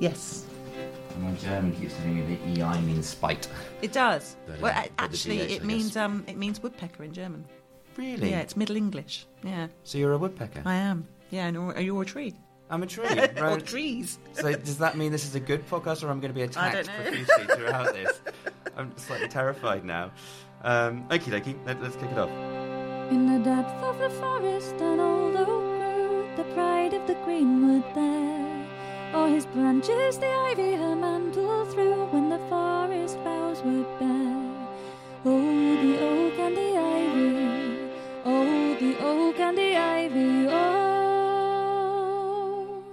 [0.00, 0.44] Yes,
[1.20, 3.48] My German keeps telling me the EI means spite.
[3.82, 4.36] it does.
[4.46, 7.12] But, well, uh, a- but the actually, DH, it means um, it means woodpecker in
[7.12, 7.44] German.
[7.96, 8.30] Really?
[8.30, 9.26] Yeah, it's Middle English.
[9.42, 10.62] Yeah, So you're a woodpecker?
[10.64, 11.08] I am.
[11.30, 12.34] Yeah, and you're, you're a tree.
[12.70, 13.06] I'm a tree.
[13.36, 13.66] or right.
[13.66, 14.18] trees.
[14.34, 16.86] So does that mean this is a good podcast, or I'm going to be attacked
[16.86, 18.20] don't profusely throughout this?
[18.76, 20.12] I'm slightly terrified now.
[20.62, 22.30] Um, okie dokie, let, let's kick it off.
[23.10, 27.82] In the depth of the forest, an old oak grew, the pride of the greenwood
[27.94, 28.47] there.
[29.14, 34.68] O'er his branches the ivy her mantle threw when the forest boughs were bare.
[35.24, 37.78] Oh, the oak and the ivy,
[38.26, 41.08] oh, the oak and the ivy, oh.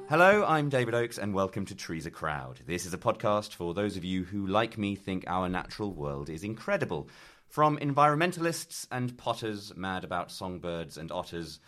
[0.07, 2.61] Hello, I'm David Oakes, and welcome to Trees a Crowd.
[2.65, 6.29] This is a podcast for those of you who, like me, think our natural world
[6.29, 7.09] is incredible.
[7.49, 11.59] From environmentalists and potters mad about songbirds and otters.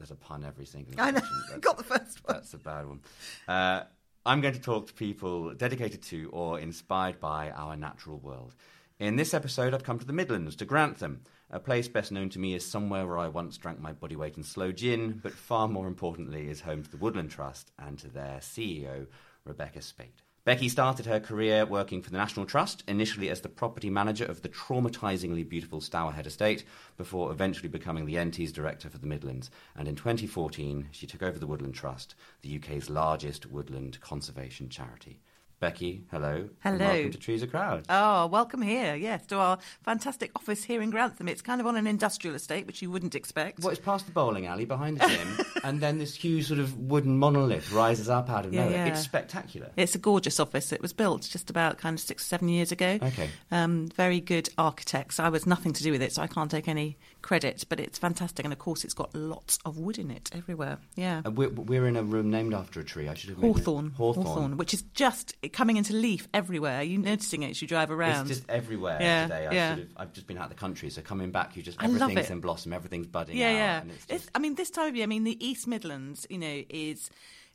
[0.00, 1.20] There's a pun every single I know.
[1.60, 2.36] Got the first one.
[2.36, 3.00] That's a bad one.
[3.46, 3.82] Uh,
[4.24, 8.54] I'm going to talk to people dedicated to or inspired by our natural world.
[8.98, 11.20] In this episode, I've come to the Midlands, to Grantham,
[11.50, 14.38] a place best known to me as somewhere where I once drank my body weight
[14.38, 18.08] in slow gin, but far more importantly, is home to the Woodland Trust and to
[18.08, 19.06] their CEO,
[19.44, 20.22] Rebecca Speight.
[20.42, 24.40] Becky started her career working for the National Trust, initially as the property manager of
[24.40, 26.64] the traumatisingly beautiful Stourhead estate,
[26.96, 29.50] before eventually becoming the NT's director for the Midlands.
[29.76, 35.20] And in 2014, she took over the Woodland Trust, the UK's largest woodland conservation charity.
[35.60, 36.48] Becky, hello.
[36.60, 36.78] Hello.
[36.78, 37.84] welcome to Trees a Crowd.
[37.90, 41.28] Oh, welcome here, yes, to our fantastic office here in Grantham.
[41.28, 43.60] It's kind of on an industrial estate, which you wouldn't expect.
[43.60, 46.78] Well, it's past the bowling alley behind the gym, and then this huge sort of
[46.78, 48.86] wooden monolith rises up out of Yeah, nowhere.
[48.86, 48.92] yeah.
[48.92, 49.70] It's spectacular.
[49.76, 50.72] It's a gorgeous office.
[50.72, 52.98] It was built just about kind of six, or seven years ago.
[53.02, 53.28] Okay.
[53.50, 55.20] Um, very good architects.
[55.20, 57.98] I was nothing to do with it, so I can't take any credit, but it's
[57.98, 58.44] fantastic.
[58.44, 60.78] And of course, it's got lots of wood in it everywhere.
[60.96, 61.22] Yeah.
[61.24, 63.08] Uh, we're, we're in a room named after a tree.
[63.08, 64.56] I should have it- Hawthorn, Hawthorn.
[64.56, 66.82] which is just coming into leaf everywhere.
[66.82, 68.28] You're you noticing it as you drive around?
[68.30, 69.46] It's just everywhere Yeah, today.
[69.46, 69.72] I yeah.
[69.74, 72.40] Of, I've just been out of the country, so coming back, you just everything's in
[72.40, 73.54] blossom, everything's budding yeah, out.
[73.54, 73.80] yeah.
[73.82, 76.38] And it's It's, I mean, this time of year, I mean, the East Midlands, you
[76.38, 77.10] know, is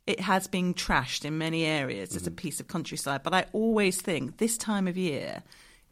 [0.06, 2.36] it has been trashed in many areas as a Mm-hmm.
[2.36, 3.22] piece of countryside.
[3.24, 5.42] But I always think this time of year,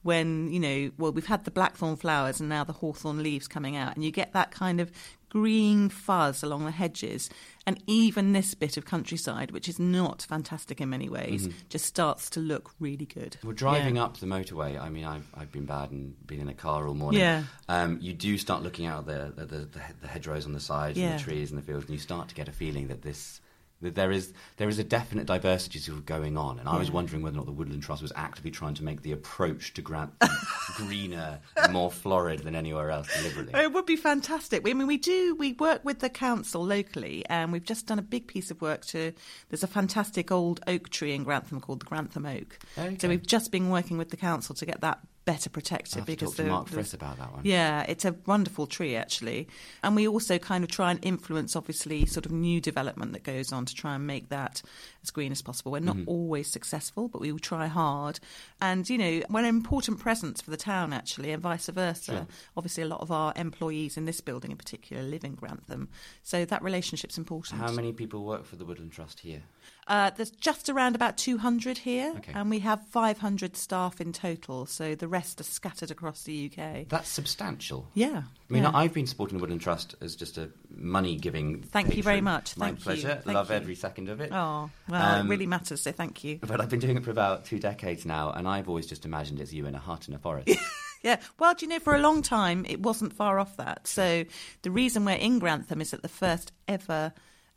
[0.04, 3.74] when you know, well, we've had the blackthorn flowers and now the hawthorn leaves coming
[3.76, 4.92] out, and you get that kind of
[5.30, 7.28] green fuzz along the hedges,
[7.66, 12.30] and even this bit of countryside, which is not fantastic in many ways, just starts
[12.30, 13.36] to look really good.
[13.42, 14.04] we're driving Yeah.
[14.04, 14.80] up the motorway.
[14.80, 17.20] I mean, I've, I've been bad and been in a car all morning.
[17.20, 17.42] Yeah.
[17.68, 20.96] Um, you do start looking out the the, the, the, the hedgerows on the sides
[20.96, 21.10] Yeah.
[21.10, 23.40] and the trees and the fields, and you start to get a feeling that this.
[23.84, 26.90] That there is there is a definite diversity sort of going on, and I was
[26.90, 29.82] wondering whether or not the Woodland Trust was actively trying to make the approach to
[29.82, 30.30] Grantham
[30.76, 33.52] greener, and more florid than anywhere else deliberately.
[33.54, 34.66] Oh, it would be fantastic.
[34.66, 35.34] I mean, we do.
[35.36, 38.86] We work with the council locally, and we've just done a big piece of work
[38.86, 39.12] to.
[39.50, 42.58] There's a fantastic old oak tree in Grantham called the Grantham Oak.
[42.78, 42.96] Okay.
[42.98, 46.44] So we've just been working with the council to get that better protected because the-
[46.44, 47.40] Mark Friss about that one.
[47.44, 49.48] yeah, it's a wonderful tree actually,
[49.82, 53.52] and we also kind of try and influence, obviously, sort of new development that goes
[53.52, 54.60] on to try and make that
[55.02, 55.72] as green as possible.
[55.72, 55.98] We're Mm-hmm.
[56.00, 58.20] not always successful, but we will try hard,
[58.60, 62.12] and you know, we're an important presence for the town actually, and vice versa.
[62.12, 62.26] Sure.
[62.56, 65.88] Obviously, a lot of our employees in this building, in particular, live in Grantham,
[66.22, 67.60] so that relationship's important.
[67.60, 69.42] How many people work for the Woodland Trust here?
[69.86, 72.32] Uh, there's just around about 200 here, Okay.
[72.34, 74.64] and we have 500 staff in total.
[74.66, 76.88] So the rest are scattered across the UK.
[76.88, 77.88] That's substantial.
[77.94, 78.70] Yeah, I mean, yeah.
[78.72, 81.62] I've been supporting the Woodland Trust as just a money giving.
[81.62, 82.56] Thank you very much.
[82.56, 82.84] My Thank you.
[82.84, 83.20] pleasure.
[83.24, 83.56] Thank Love you.
[83.56, 84.30] every second of it.
[84.32, 86.38] Oh, well, Um, it really matters, so thank you.
[86.40, 89.40] But I've been doing it for about two decades now, and I've always just imagined
[89.40, 90.48] it's you in a hut in a forest.
[91.02, 93.86] Yeah, well, do you know, for a long time, it wasn't far off that.
[93.86, 94.24] So
[94.62, 97.12] the reason we're in Grantham is that the first ever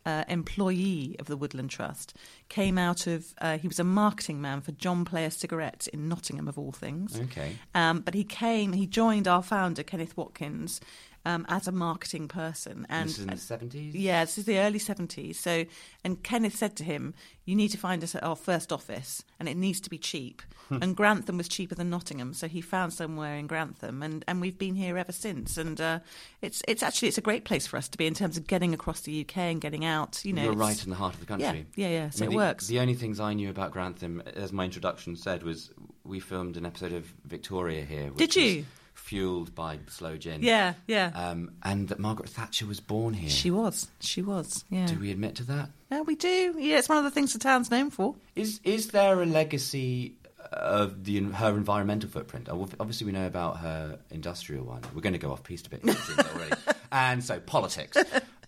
[0.07, 2.13] uh, employee of the Woodland Trust
[2.47, 6.47] came out of, uh, he was a marketing man for John Player Cigarettes in Nottingham,
[6.47, 7.19] of all things.
[7.19, 7.57] okay.
[7.75, 10.79] Um, but he came, he joined our founder, Kenneth Watkins,
[11.25, 12.85] um, as a marketing person.
[12.89, 13.95] And this is in the seventies.
[13.95, 15.35] yeah, this is the early 70s.
[15.35, 15.65] So,
[16.03, 17.13] and Kenneth said to him,
[17.45, 20.41] You need to find us at our first office, and it needs to be cheap.
[20.69, 24.57] and Grantham was cheaper than Nottingham, so he found somewhere in Grantham, and, and we've
[24.57, 25.57] been here ever since.
[25.57, 25.99] And uh,
[26.41, 28.73] it's it's actually it's a great place for us to be in terms of getting
[28.73, 30.23] across the UK and getting out.
[30.23, 31.65] You know, You're right in the heart of the country.
[31.75, 32.09] Yeah, yeah, yeah.
[32.09, 32.67] So I mean, it the, works.
[32.67, 35.71] The only things I knew about Grantham, as my introduction said, was
[36.03, 38.09] we filmed an episode of Victoria here.
[38.11, 38.65] Did you?
[39.07, 40.43] Fueled by slow gin.
[40.43, 41.11] yeah, yeah.
[41.15, 43.29] Um, and that Margaret Thatcher was born here.
[43.29, 43.87] she was.
[44.01, 44.65] She was.
[44.69, 44.85] Yeah.
[44.87, 45.69] Do we admit to that?
[45.89, 46.55] Yeah, we do.
[46.57, 48.15] Yeah, it's one of the things the town's known for.
[48.35, 50.15] Is is there a legacy
[50.51, 52.49] of the her environmental footprint?
[52.51, 54.81] Oh, Obviously, we know about her industrial one.
[54.93, 56.55] We're going to go off piste a bit it seems already.
[56.91, 57.97] and so politics.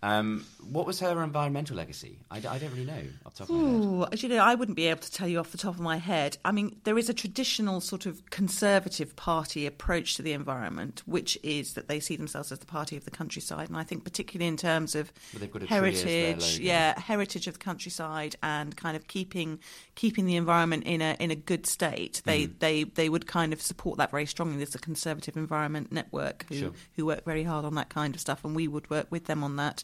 [0.01, 2.19] Um, what was her environmental legacy?
[2.31, 3.83] I don't really know off the top of my head.
[3.83, 5.97] Ooh, you know, I wouldn't be able to tell you off the top of my
[5.97, 6.37] head.
[6.45, 11.37] I mean, there is a traditional sort of conservative party approach to the environment, which
[11.43, 14.47] is that they see themselves as the party of the countryside, and I think particularly
[14.47, 18.35] in terms of Well, got a tree as their heritage, yeah, heritage of the countryside,
[18.41, 19.59] and kind of keeping
[19.95, 22.21] keeping the environment in a in a good state.
[22.25, 22.53] They Mm-hmm.
[22.59, 24.57] they they would kind of support that very strongly.
[24.57, 26.71] There's a conservative environment network who Sure.
[26.95, 29.43] who work very hard on that kind of stuff, and we would work with them
[29.43, 29.83] on that.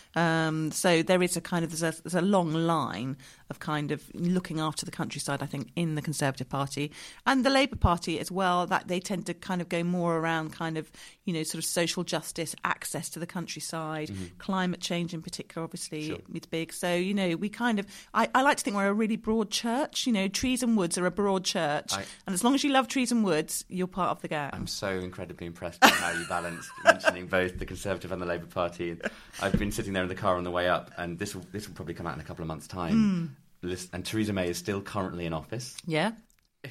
[0.15, 3.17] Um, so there is a kind of there's a, there's a long line
[3.49, 5.41] of kind of looking after the countryside.
[5.41, 6.91] I think in the Conservative Party
[7.25, 8.65] and the Labour Party as well.
[8.67, 10.91] That they tend to kind of go more around kind of
[11.25, 15.63] you know sort of social justice, access to the countryside, climate change in particular.
[15.63, 16.17] Obviously, Sure.
[16.33, 16.73] it's big.
[16.73, 19.49] So you know we kind of I, I like to think we're a really broad
[19.49, 20.05] church.
[20.07, 22.71] You know, trees and woods are a broad church, I- and as long as you
[22.71, 24.49] love trees and woods, you're part of the gang.
[24.53, 28.45] I'm so incredibly impressed by how you balance mentioning both the Conservative and the Labour
[28.47, 28.97] Party.
[29.41, 31.67] I've been sitting there in the car on the way up, and this will this
[31.67, 33.35] will probably come out in a couple of months' time.
[33.63, 35.75] Lis- And Theresa May is still currently in office.
[35.85, 36.11] yeah.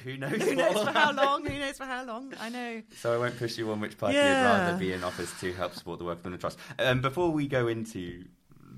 [0.05, 0.31] Who knows?
[0.41, 1.45] Who knows for will how long?
[1.45, 2.33] Who knows for how long?
[2.39, 2.81] I know.
[2.97, 4.39] So I won't push you on which party Yeah.
[4.41, 6.57] you'd rather be in office to help support the work of the Woodland Trust.
[6.79, 8.23] Um, before we go into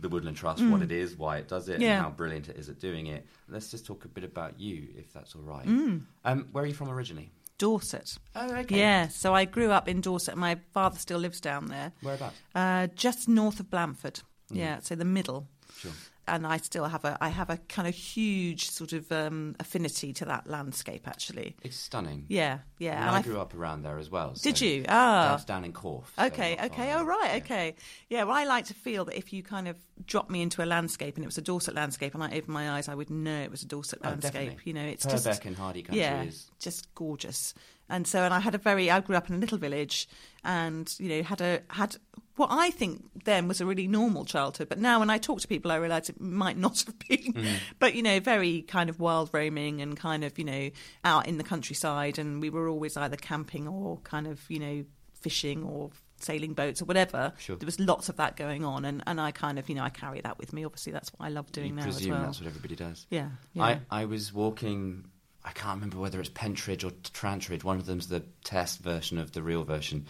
[0.02, 1.82] the Woodland Trust, what it is, why it does it, Mm.
[1.84, 1.94] Yeah.
[1.98, 4.88] and how brilliant it is at doing it, let's just talk a bit about you,
[4.98, 5.68] if that's all right.
[5.68, 6.02] Mm.
[6.26, 7.30] Um, where are you from originally?
[7.60, 8.18] Dorset.
[8.36, 8.80] Oh, okay.
[8.80, 10.36] Yeah, so I grew up in Dorset.
[10.36, 12.36] My father still lives down there, Whereabouts?
[12.56, 14.22] uh, just north of Blandford.
[14.56, 15.48] Yeah, so the middle.
[15.78, 15.92] Sure.
[16.26, 20.14] And I still have a, I have a kind of huge sort of um, affinity
[20.14, 21.06] to that landscape.
[21.06, 22.28] Actually, It's stunning.
[22.30, 22.92] yeah, yeah.
[22.98, 24.34] Well, and I I grew up around there as well.
[24.42, 24.86] Did you?
[24.88, 25.32] Ah.
[25.32, 26.08] Dad's down in Corfe.
[26.18, 27.38] Okay, not okay, oh right, Yeah.
[27.44, 27.76] okay.
[28.08, 30.66] Yeah, well, I like to feel that if you kind of drop me into a
[30.66, 33.42] landscape and it was a Dorset landscape and I opened my eyes, I would know
[33.42, 34.34] it was a Dorset Oh, landscape.
[34.34, 34.58] definitely.
[34.64, 37.54] You know, it's Purbeck just and Hardy Country yeah, is just gorgeous.
[37.90, 40.08] And so, and I had a very, I grew up in a little village,
[40.44, 41.98] and you know, had a had
[42.36, 44.70] what I think then was a really normal childhood.
[44.70, 47.34] But now, when I talk to people, I realise it might not have been.
[47.34, 47.56] Mm-hmm.
[47.80, 50.70] But you know, very kind of wild roaming and kind of you know
[51.04, 54.86] out in the countryside, and we were always either camping or kind of you know
[55.14, 55.92] fishing or
[56.24, 57.34] sailing boats or whatever.
[57.38, 57.56] Sure.
[57.56, 59.90] There was lots of that going on, and, and I kind of you know I
[59.90, 60.66] carry that with me.
[60.66, 62.24] Obviously, that's what I love doing you now as presume well.
[62.24, 63.06] that's what everybody does.
[63.10, 63.64] Yeah, yeah.
[63.64, 65.06] I, I was walking.
[65.46, 67.64] I can't remember whether it's Pentridge or Trantridge.
[67.64, 70.06] One of them's the test version of the real version.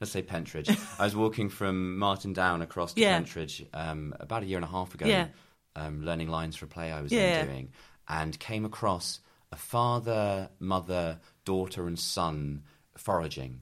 [0.00, 0.68] Let's say Pentridge.
[0.98, 3.16] I was walking from Martin Down across to Yeah.
[3.18, 5.28] Pentridge um, about a year and a half ago, Yeah.
[5.76, 7.44] um, learning lines for a play I was Yeah.
[7.44, 7.70] doing,
[8.08, 9.20] and came across
[9.52, 12.62] a father, mother, daughter, and son
[12.96, 13.60] foraging.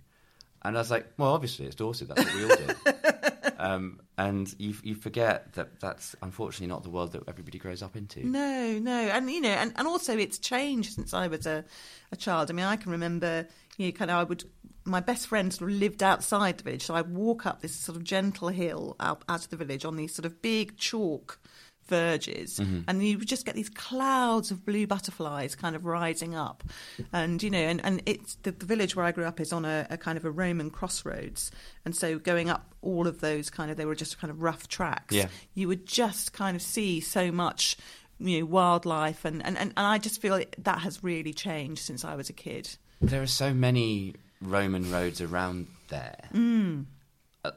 [0.62, 2.08] And I was like, well, obviously it's Dorset.
[2.08, 2.92] That's what we all do.
[3.58, 7.96] um, and you, you forget that that's unfortunately not the world that everybody grows up
[7.96, 8.24] into.
[8.24, 11.64] No, no, and you know, and, and also it's changed since I was a,
[12.12, 12.50] a child.
[12.50, 14.44] I mean, I can remember, you know, kind of I would.
[14.84, 17.96] My best friend sort of lived outside the village, so I'd walk up this sort
[17.96, 21.40] of gentle hill out, out of the village on these sort of big chalk
[21.88, 26.64] verges, and you would just get these clouds of blue butterflies kind of rising up,
[27.12, 29.64] and you know, and, and it's the, the village where I grew up is on
[29.64, 31.50] a, a kind of a Roman crossroads,
[31.84, 34.68] and so going up all of those kind of they were just kind of rough
[34.68, 35.26] tracks Yeah.
[35.54, 37.76] you would just kind of see so much
[38.18, 42.04] you know wildlife and, and, and, and I just feel that has really changed since
[42.04, 42.68] I was a kid.
[43.00, 46.28] There are so many Roman roads around there.
[46.32, 46.86] Mm.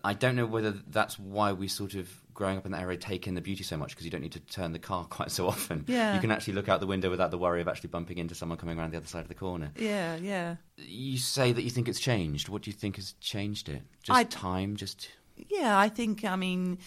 [0.03, 3.27] I don't know whether that's why we sort of, growing up in that area, take
[3.27, 5.47] in the beauty so much because you don't need to turn the car quite so
[5.47, 5.85] often.
[5.87, 6.15] Yeah.
[6.15, 8.57] You can actually look out the window without the worry of actually bumping into someone
[8.57, 9.71] coming around the other side of the corner.
[9.77, 10.55] Yeah, yeah.
[10.77, 12.49] You say that you think it's changed.
[12.49, 13.81] What do you think has changed it?
[14.03, 14.75] Just I- time?
[14.75, 15.09] Just.
[15.49, 16.79] Yeah, I think, I mean,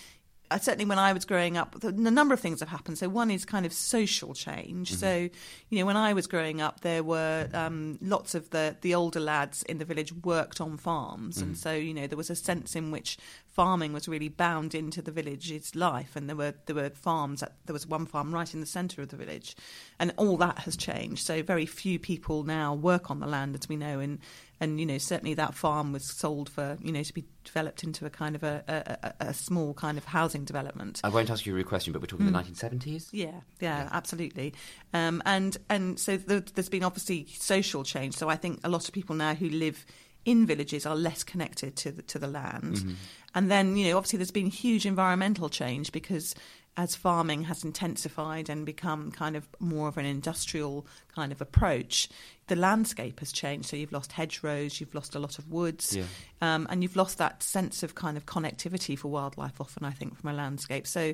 [0.52, 2.98] Uh, certainly when I was growing up, the, the number of things have happened.
[2.98, 4.90] So one is kind of social change.
[4.90, 5.00] Mm-hmm.
[5.00, 5.28] So,
[5.70, 9.20] you know, when I was growing up, there were um, lots of the, the older
[9.20, 11.38] lads in the village worked on farms.
[11.38, 11.56] And mm-hmm.
[11.56, 13.16] so, you know, there was a sense in which
[13.48, 16.16] farming was really bound into the village's life.
[16.16, 19.00] And there were, there were farms, at, there was one farm right in the centre
[19.00, 19.56] of the village.
[19.98, 21.24] And all that has changed.
[21.24, 24.00] So very few people now work on the land, as we know.
[24.00, 24.18] And,
[24.62, 28.06] and you know certainly that farm was sold for you know to be developed into
[28.06, 31.00] a kind of a, a, a, small kind of housing development.
[31.02, 33.08] I won't ask you a real question, but we're talking the 1970s?
[33.10, 34.54] Yeah, yeah, absolutely.
[34.94, 38.14] Um, and and so the, there's been obviously social change.
[38.14, 39.84] So I think a lot of people now who live
[40.24, 42.96] in villages are less connected to the, to the land.
[43.34, 46.34] And then you know obviously there's been huge environmental change because
[46.74, 52.08] as farming has intensified and become kind of more of an industrial kind of approach,
[52.46, 53.68] the landscape has changed.
[53.68, 56.04] So you've lost hedgerows, you've lost a lot of woods, Yeah.
[56.40, 59.60] um, and you've lost that sense of kind of connectivity for wildlife.
[59.60, 60.86] Often, I think, from a landscape.
[60.86, 61.12] So,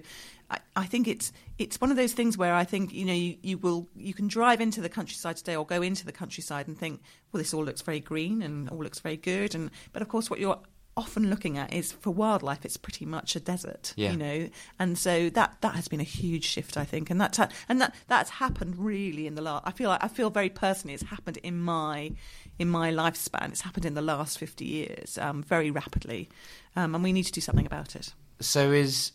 [0.49, 3.37] I, I think it's it's one of those things where I think you know you,
[3.43, 6.79] you will you can drive into the countryside today or go into the countryside and
[6.79, 7.01] think,
[7.33, 10.31] well, this all looks very green and all looks very good, and but of course,
[10.31, 10.61] what you're
[10.99, 14.11] often looking at is for wildlife, it's pretty much a desert, Yeah.
[14.13, 17.39] you know, and so that that has been a huge shift, I think, and that's
[17.39, 19.63] ha- and that that's happened really in the last.
[19.67, 22.13] I feel like I feel very personally, it's happened in my
[22.59, 23.49] in my lifespan.
[23.51, 26.29] It's happened in the last fifty years, um, very rapidly,
[26.77, 28.13] um, and we need to do something about it.
[28.41, 29.13] So is,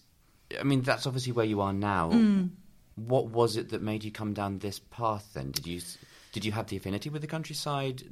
[0.59, 2.11] I mean, that's obviously where you are now.
[2.11, 2.49] Mm.
[2.95, 5.31] What was it that made you come down this path?
[5.33, 5.81] Then did you
[6.33, 8.03] did you have the affinity with the countryside?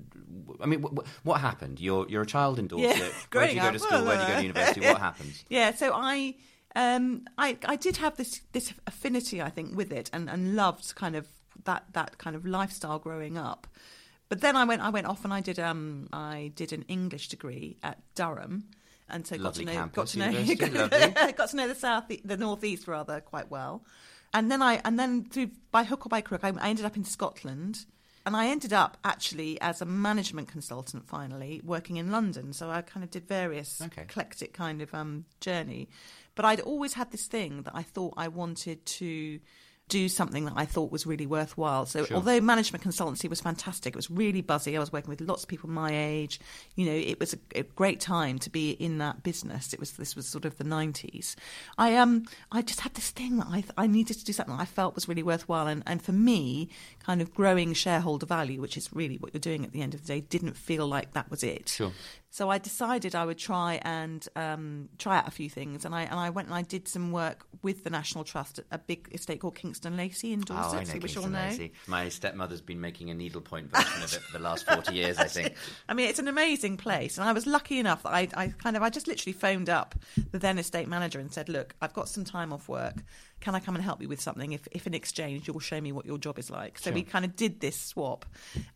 [0.62, 1.80] I mean, wh- wh- what happened?
[1.82, 2.98] You're you're a child in Dorset.
[2.98, 4.06] Yeah, Where do you go to school?
[4.06, 4.82] Where do you go to university?
[4.82, 5.44] What happens?
[5.50, 6.36] Yeah, so I,
[6.76, 10.96] um, I, I did have this this affinity, I think, with it, and, and loved
[10.96, 11.28] kind of
[11.66, 13.68] that that kind of lifestyle growing up.
[14.30, 17.28] But then I went I went off and I did um I did an English
[17.30, 18.66] degree at Durham,
[19.10, 22.38] and so Lovely got to know got to know got to know the south the
[22.38, 23.84] northeast rather quite well,
[24.34, 26.96] and then I and then through by hook or by crook I, I ended up
[26.96, 27.86] in Scotland.
[28.26, 32.54] And I ended up actually as a management consultant finally working in London.
[32.54, 34.04] So I kind of did various Okay.
[34.04, 35.90] eclectic kind of um, journey.
[36.36, 39.40] But I'd always had this thing that I thought I wanted to
[39.92, 41.86] do something that I thought was really worthwhile.
[41.86, 42.16] So Sure.
[42.18, 44.76] although management consultancy was fantastic, it was really buzzy.
[44.76, 46.40] I was working with lots of people my age.
[46.76, 49.74] You know, it was a, a great time to be in that business.
[49.74, 51.36] It was this was sort of the nineties.
[51.78, 54.66] I um I just had this thing that I I needed to do something I
[54.66, 55.68] felt was really worthwhile.
[55.68, 56.70] And and for me,
[57.00, 60.02] kind of growing shareholder value, which is really what you're doing at the end of
[60.02, 61.70] the day, didn't feel like that was it.
[61.70, 61.92] Sure.
[62.34, 66.04] So I decided I would try and um, try out a few things, and I
[66.04, 69.10] and I went and I did some work with the National Trust at a big
[69.12, 71.40] estate called Kingston Lacey in Dorset, Oh, I know which Kingston know.
[71.40, 71.74] Lacey.
[71.88, 75.26] My stepmother's been making a needlepoint version of it for the last forty years, I
[75.26, 75.56] think.
[75.90, 78.78] I mean, it's an amazing place, and I was lucky enough that I, I kind
[78.78, 79.96] of I just literally phoned up
[80.32, 83.04] the then estate manager and said, "Look, I've got some time off work.
[83.42, 84.54] Can I come and help you with something?
[84.54, 87.26] If, if in exchange you'll show me what your job is like." So we kind
[87.26, 88.26] of did this swap,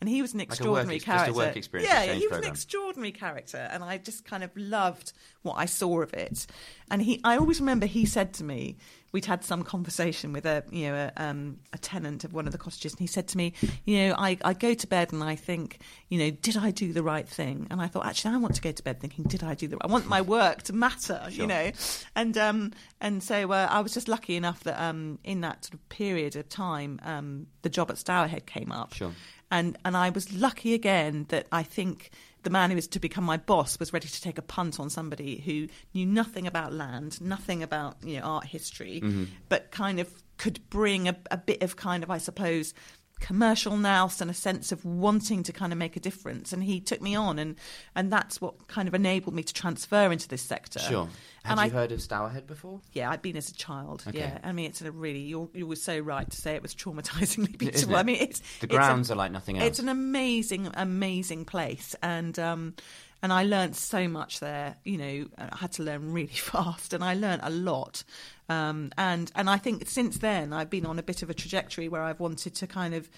[0.02, 1.34] and he was an extraordinary ex- just a character.
[1.34, 2.44] work experience yeah, yeah, he was program.
[2.44, 6.48] an extraordinary character, and I just kind of loved what I saw of it.
[6.92, 8.78] And he, I always remember he said to me,
[9.16, 12.52] we'd had some conversation with a, you know, a, um, a tenant of one of
[12.52, 13.54] the cottages, and he said to me,
[13.86, 15.80] you know, I, I go to bed and I think,
[16.10, 17.66] you know, did I do the right thing?
[17.72, 19.78] And I thought, actually, I want to go to bed thinking, did I do the?
[19.82, 21.32] I want my work to matter, Sure.
[21.32, 21.72] you know,
[22.16, 25.76] and um, and so uh, I was just lucky enough that um, in that sort
[25.76, 29.14] of period of time, um, the job at Stourhead came up Sure.
[29.50, 32.12] and and I was lucky again that I think
[32.46, 34.90] the man who was to become my boss was ready to take a punt on
[34.90, 39.26] somebody who knew nothing about land, nothing about you know art history, mm-hmm.
[39.50, 42.74] but kind of could bring a, a bit of kind of I suppose
[43.20, 46.54] commercial nous and a sense of wanting to kind of make a difference.
[46.54, 47.56] And he took me on and
[47.96, 50.80] and that's what kind of enabled me to transfer into this sector.
[50.80, 51.10] Sure.
[51.46, 52.82] Had and you I, heard of Stourhead before?
[52.94, 54.04] yeah, I'd been as a child.
[54.08, 54.18] Okay.
[54.20, 56.76] Yeah, I mean, it's a really you you were so right to say it was
[56.76, 57.96] traumatizingly beautiful.
[57.96, 59.68] I mean, it's The it's a- grounds are like nothing else.
[59.68, 62.74] it's an amazing, amazing place, and um,
[63.22, 64.76] and I learned so much there.
[64.84, 68.04] You know, I had to learn really fast, and I learned a lot.
[68.50, 71.88] Um, and and I think since then I've been on a bit of a trajectory
[71.90, 73.10] where I've wanted to kind of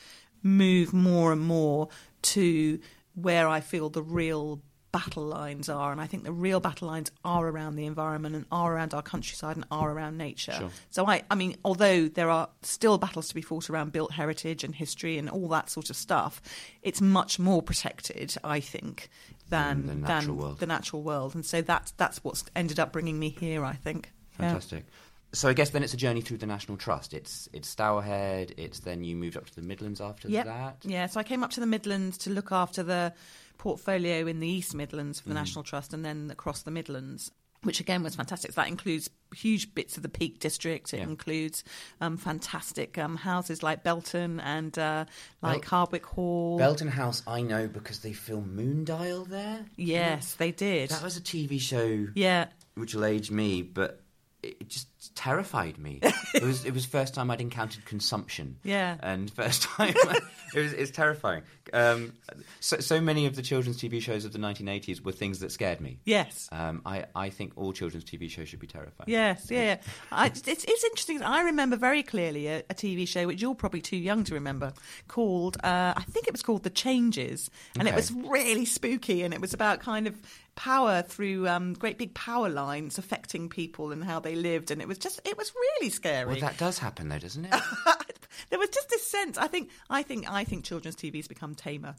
[0.43, 1.89] move more and more
[2.21, 2.79] to
[3.15, 7.11] where I feel the real battle lines are and I think the real battle lines
[7.25, 10.53] are around the environment and are around our countryside and are around nature.
[10.53, 10.69] Sure.
[10.89, 14.63] So I, I mean, although there are still battles to be fought around built heritage
[14.63, 16.41] and history and all that sort of stuff,
[16.81, 19.09] it's much more protected, I think,
[19.49, 20.59] than Than the natural than world.
[20.59, 21.35] the natural world.
[21.35, 24.11] And so that's that's what's ended up bringing me here, I think.
[24.39, 24.47] Yeah.
[24.47, 24.85] Fantastic.
[25.33, 27.13] So I guess then it's a journey through the National Trust.
[27.13, 28.53] It's it's Stourhead.
[28.57, 30.45] It's then you moved up to the Midlands after Yep.
[30.45, 30.77] that.
[30.83, 33.13] Yeah, so I came up to the Midlands to look after the
[33.57, 35.23] portfolio in the East Midlands Mm.
[35.23, 37.31] for the National Trust and then across the Midlands.
[37.63, 38.51] Which again was fantastic.
[38.51, 40.93] So that includes huge bits of the Peak District.
[40.93, 41.03] It Yeah.
[41.03, 41.63] includes
[41.99, 45.05] um, fantastic um, houses like Belton and uh,
[45.41, 46.59] like Bel- Hardwick Hall.
[46.59, 49.65] Belton House, I know because they filmed Moondial there.
[49.75, 50.91] yes, they did.
[50.91, 52.45] That was a TV show Yeah,
[52.75, 54.01] which will age me, but
[54.43, 54.69] it it
[55.15, 55.99] terrified me.
[56.33, 58.57] it was it was first time I'd encountered consumption.
[58.63, 58.97] Yeah.
[59.01, 59.93] and first time
[60.55, 61.43] it was it's terrifying.
[61.73, 62.13] Um,
[62.59, 65.81] so so many of the children's TV shows of the 1980s were things that scared
[65.81, 65.99] me.
[66.05, 66.47] yes.
[66.51, 69.09] Um, I I think all children's TV shows should be terrifying.
[69.09, 69.77] Yes, yeah, yeah.
[70.11, 71.21] I, it's, it's interesting.
[71.21, 74.73] I remember very clearly a, a TV show which you're probably too young to remember,
[75.07, 79.33] called uh, I think it was called The Changes, and it was really spooky, and
[79.33, 80.15] it was about kind of
[80.55, 84.87] power through um, great big power lines affecting people and how they lived, and it
[84.87, 86.25] was just it was really scary.
[86.25, 87.51] Well, that does happen though, doesn't it?
[88.49, 89.37] there was just this sense.
[89.37, 91.95] I think I think I think children's TV's become tamer.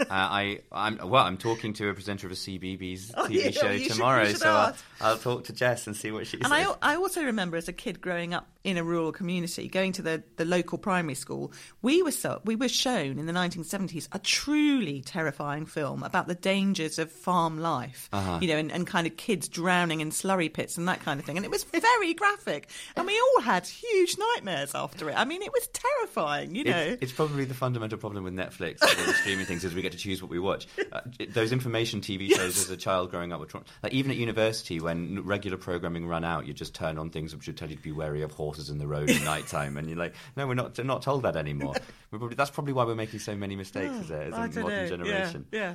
[0.00, 1.24] uh, I, I'm well.
[1.24, 4.24] I'm talking to a presenter of a Oh, TV yeah, show well, you should- tomorrow,
[4.26, 4.74] should so I'll.
[5.00, 6.66] I'll talk to Jess and see what she And says.
[6.82, 10.02] I, I also remember as a kid growing up in a rural community, going to
[10.02, 14.18] the, the local primary school, we were so we were shown in the 1970s a
[14.18, 19.16] truly terrifying film about the dangers of farm life, you know, and, and kind of
[19.16, 21.36] kids drowning in slurry pits and that kind of thing.
[21.36, 25.14] And it was very graphic, and we all had huge nightmares after it.
[25.16, 26.76] I mean, it was terrifying, you know.
[26.76, 29.82] It's, it's probably the fundamental problem with Netflix and all the streaming things is we
[29.82, 30.66] get to choose what we watch.
[30.92, 31.00] Uh,
[31.30, 34.80] those information TV shows as a child growing up with trauma, like even at university
[34.80, 37.82] when regular programming run out, you just turn on things which would tell you to
[37.82, 40.54] be wary of horses in the road at night time, and you're like, no, we're
[40.54, 41.74] not not told that anymore.
[42.10, 44.64] We're probably, that's probably why we're making so many mistakes as a, as a modern
[44.64, 44.86] know.
[44.88, 45.46] generation.
[45.52, 45.74] Yeah,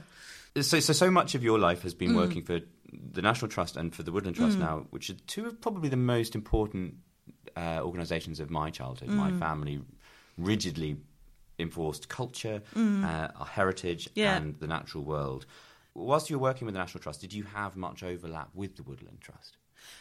[0.55, 0.61] yeah.
[0.61, 2.59] So, so, so much of your life has been working for
[2.91, 5.95] the National Trust and for the Woodland Trust now, which are two of probably the
[5.95, 6.95] most important
[7.55, 9.07] uh, organisations of my childhood.
[9.09, 9.81] My family
[10.37, 10.97] rigidly
[11.57, 14.35] enforced culture, uh, our heritage, Yeah.
[14.35, 15.45] and the natural world.
[15.93, 18.83] Whilst you were working with the National Trust, did you have much overlap with the
[18.83, 19.57] Woodland Trust?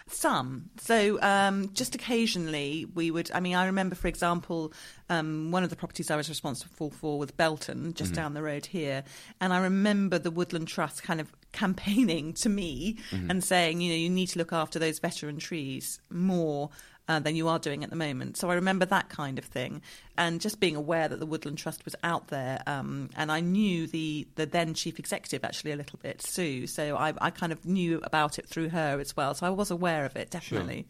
[0.07, 0.71] Some.
[0.79, 3.31] So um, just occasionally we would.
[3.33, 4.73] I mean, I remember, for example,
[5.09, 8.67] um, one of the properties I was responsible for was Belton, just down the road
[8.67, 9.05] here,
[9.41, 12.99] and I remember the Woodland Trust kind of campaigning to me
[13.31, 16.71] and saying, you know, you need to look after those veteran trees more.
[17.07, 18.35] Uh, than you are doing at the moment.
[18.39, 19.83] So I remember that kind of thing,
[20.17, 22.63] and just being aware that the Woodland Trust was out there.
[22.67, 26.67] Um, and I knew the the then chief executive actually a little bit, Sue.
[26.67, 29.35] So I, I kind of knew about it through her as well.
[29.35, 30.87] So I was aware of it definitely.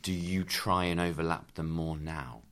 [0.00, 2.42] Do you try and overlap them more now?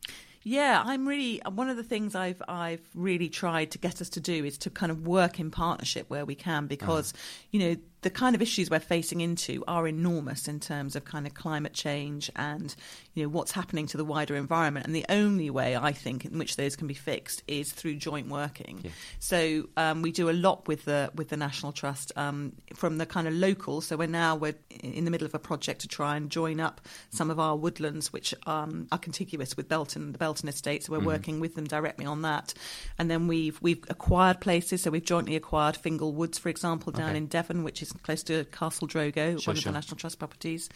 [0.42, 4.20] Yeah, I'm really one of the things I've I've really tried to get us to
[4.20, 7.12] do is to kind of work in partnership where we can because
[7.50, 11.26] you know the kind of issues we're facing into are enormous in terms of kind
[11.26, 12.74] of climate change and
[13.14, 16.38] you know what's happening to the wider environment and the only way I think in
[16.38, 18.90] which those can be fixed is through joint working.
[19.18, 23.06] So um, we do a lot with the with the National Trust um, from the
[23.06, 23.80] kind of local.
[23.80, 26.80] So we're now we're in the middle of a project to try and join up
[27.10, 30.84] some of our woodlands which um, are contiguous with Belton, the Belton estate.
[30.84, 32.54] So we're working with them directly on that.
[32.98, 34.82] And then we've we've acquired places.
[34.82, 37.18] So we've jointly acquired Fingle Woods, for example, down Okay.
[37.18, 39.72] in Devon, which is close to Castle Drogo, Sure, one of sure.
[39.72, 40.68] the National Trust properties.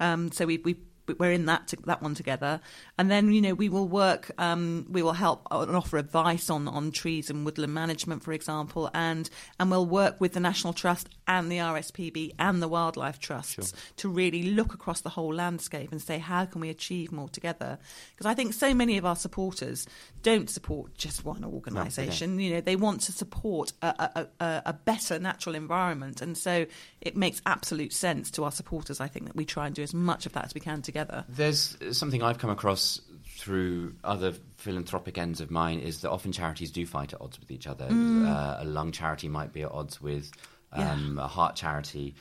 [0.00, 0.76] Um, so we we
[1.18, 2.60] we're in that that one together,
[2.98, 4.30] and then you know we will work.
[4.38, 8.90] Um, we will help and offer advice on on trees and woodland management, for example,
[8.94, 13.72] and and we'll work with the National Trust and the RSPB and the Wildlife Trusts
[13.96, 17.78] to really look across the whole landscape and say how can we achieve more together?
[18.10, 19.86] Because I think so many of our supporters
[20.22, 22.38] don't support just one organisation.
[22.40, 26.66] You know, they want to support a, a, a, a better natural environment, and so
[27.00, 29.00] it makes absolute sense to our supporters.
[29.00, 30.97] I think that we try and do as much of that as we can together.
[31.28, 33.00] There's something I've come across
[33.36, 37.50] through other philanthropic ends of mine is that often charities do fight at odds with
[37.50, 37.86] each other.
[37.90, 40.30] Uh, a lung charity might be at odds with
[40.72, 42.14] um, a heart charity.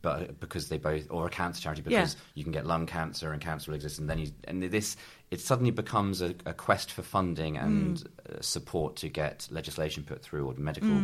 [0.00, 2.20] But because they both, or a cancer charity, because Yeah.
[2.34, 4.96] you can get lung cancer and cancer will exist, and then you, and this,
[5.32, 10.22] it suddenly becomes a, a quest for funding and uh, support to get legislation put
[10.22, 11.02] through or medical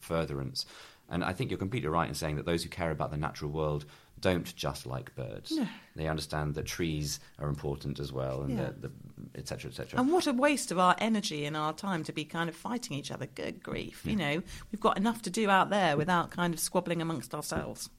[0.00, 0.66] furtherance.
[1.08, 3.50] And I think you're completely right in saying that those who care about the natural
[3.50, 3.84] world
[4.22, 5.52] don't just like birds.
[5.94, 8.56] They understand that trees are important as well, and Yeah.
[8.64, 8.90] that the,
[9.34, 10.00] et cetera, et cetera.
[10.00, 12.96] And what a waste of our energy and our time to be kind of fighting
[12.96, 13.26] each other.
[13.26, 14.00] Good grief.
[14.06, 17.90] You know, we've got enough to do out there without kind of squabbling amongst ourselves.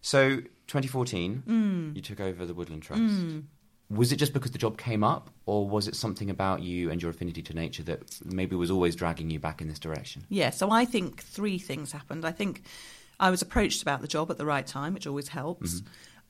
[0.00, 1.96] So, 2014, Mm.
[1.96, 3.02] you took over the Woodland Trust.
[3.88, 7.02] Was it just because the job came up, or was it something about you and
[7.02, 10.24] your affinity to nature that maybe was always dragging you back in this direction?
[10.28, 12.24] Yeah, so I think three things happened.
[12.24, 12.62] I think
[13.20, 15.82] I was approached about the job at the right time, which always helps.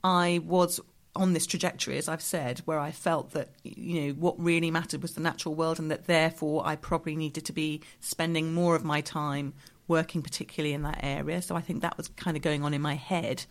[0.05, 0.81] I was
[1.17, 5.03] on this trajectory, as I've said, where I felt that you know what really mattered
[5.03, 8.85] was the natural world, and that therefore I probably needed to be spending more of
[8.85, 9.55] my time
[9.91, 11.43] working particularly in that area.
[11.43, 13.45] So I think that was kind of going on in my head.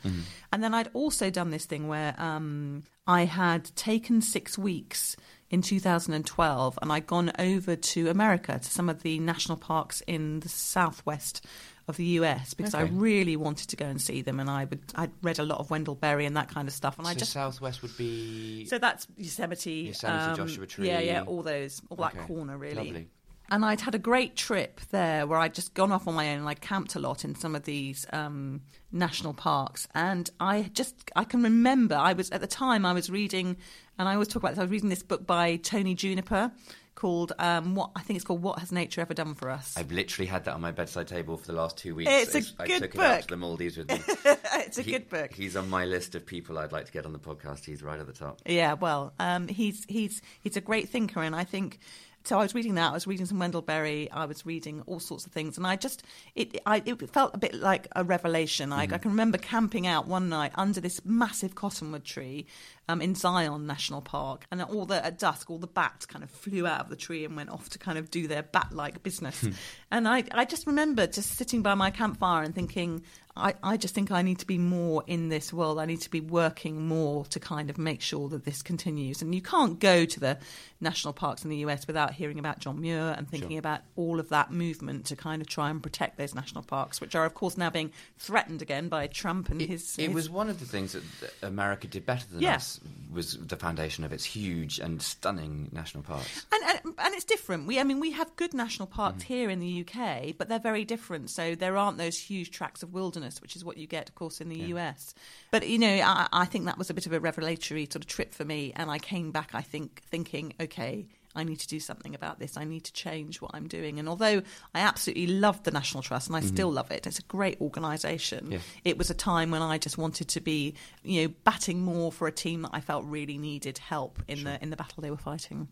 [0.54, 5.17] And then I'd also done this thing where um, I had taken six weeks
[5.49, 10.39] in 2012 and I'd gone over to America to some of the national parks in
[10.39, 11.45] the southwest
[11.89, 14.82] of the US because I really wanted to go and see them and I would
[14.95, 17.32] I'd read a lot of Wendell Berry and that kind of stuff and I just
[17.34, 20.88] Southwest would be so that's Yosemite, Yosemite, um, Joshua Tree.
[20.88, 22.17] yeah, yeah, all those, all Okay.
[22.17, 22.75] that corner really.
[22.75, 23.08] Lovely.
[23.52, 26.38] And I'd had a great trip there where I'd just gone off on my own
[26.41, 29.88] and I camped a lot in some of these um, national parks.
[29.95, 33.58] And I just, I can remember, I was, at the time, I was reading,
[33.97, 36.52] and I always talk about this, I was reading this book by Tony Juniper
[36.99, 39.75] called, um, what I think it's called What Has Nature Ever Done for Us?
[39.77, 42.12] I've literally had that on my bedside table for the last two weeks.
[42.12, 43.21] It's a I good took it out book.
[43.21, 44.01] to the Maldives with me.
[44.07, 45.33] it's a He- good book.
[45.33, 47.65] He's on my list of people I'd like to get on the podcast.
[47.65, 48.41] He's right at the top.
[48.45, 51.79] Yeah, well, um, he's he's he's a great thinker, and I think
[52.25, 52.89] so I was reading that.
[52.89, 54.12] I was reading some Wendell Berry.
[54.12, 56.03] I was reading all sorts of things, and I just
[56.35, 58.73] it I, it felt a bit like a revelation.
[58.73, 62.45] I, I can remember camping out one night under this massive cottonwood tree
[62.89, 66.30] um, in Zion National Park, and all the at dusk, all the bats kind of
[66.32, 69.45] flew out of the tree and went off to kind of do their bat-like business.
[69.91, 73.04] and I I just remember just sitting by my campfire and thinking.
[73.38, 75.80] I, I just think I need to be more in this world.
[75.80, 79.21] I need to be working more to kind of make sure that this continues.
[79.21, 80.38] And you can't go to the
[80.82, 83.60] national parks in the US without hearing about John Muir and thinking Sure.
[83.60, 87.15] about all of that movement to kind of try and protect those national parks, which
[87.15, 89.97] are, of course, now being threatened again by Trump and It, his.
[89.97, 92.56] it his- was one of the things that that America did better than Yeah.
[92.56, 92.78] us
[93.11, 96.45] was the foundation of its huge and stunning national parks.
[96.51, 97.65] And, and and it's different.
[97.65, 99.27] We, I mean, we have good national parks Mm.
[99.27, 101.29] here in the UK, but they're very different.
[101.31, 104.41] So there aren't those huge tracts of wilderness, which is what you get, of course,
[104.41, 105.13] in the US.
[105.51, 108.07] But you know, I, I think that was a bit of a revelatory sort of
[108.07, 111.07] trip for me, and I came back, I think, thinking, okay.
[111.35, 112.57] I need to do something about this.
[112.57, 113.99] I need to change what I'm doing.
[113.99, 114.41] And although
[114.73, 118.45] I absolutely loved the National Trust and I still love it, it's a great organisation.
[118.45, 118.51] Mm-hmm.
[118.53, 118.59] Yeah.
[118.83, 122.27] It was a time when I just wanted to be, you know, batting more for
[122.27, 125.17] a team that I felt really needed help in the in the battle they were
[125.17, 125.67] fighting.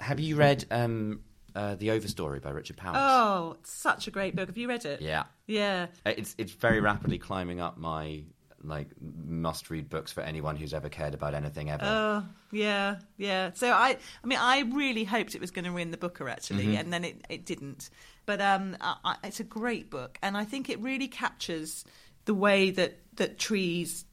[0.00, 1.20] Have you read um,
[1.54, 2.96] uh, The Overstory by Richard Powers?
[2.98, 4.48] Oh, it's such a great book.
[4.48, 5.00] Have you read it?
[5.02, 5.24] Yeah.
[5.46, 5.86] Yeah.
[6.06, 8.24] Uh, It's it's very rapidly climbing up my
[8.64, 11.84] like must read books for anyone who's ever cared about anything ever.
[11.84, 13.50] Oh, yeah, yeah.
[13.54, 16.64] So I, I mean, I really hoped it was going to win the Booker actually,
[16.66, 16.76] Mm-hmm.
[16.76, 17.90] and then it, it didn't.
[18.26, 21.84] But um, I, I, it's a great book, and I think it really captures
[22.24, 24.04] the way that that trees,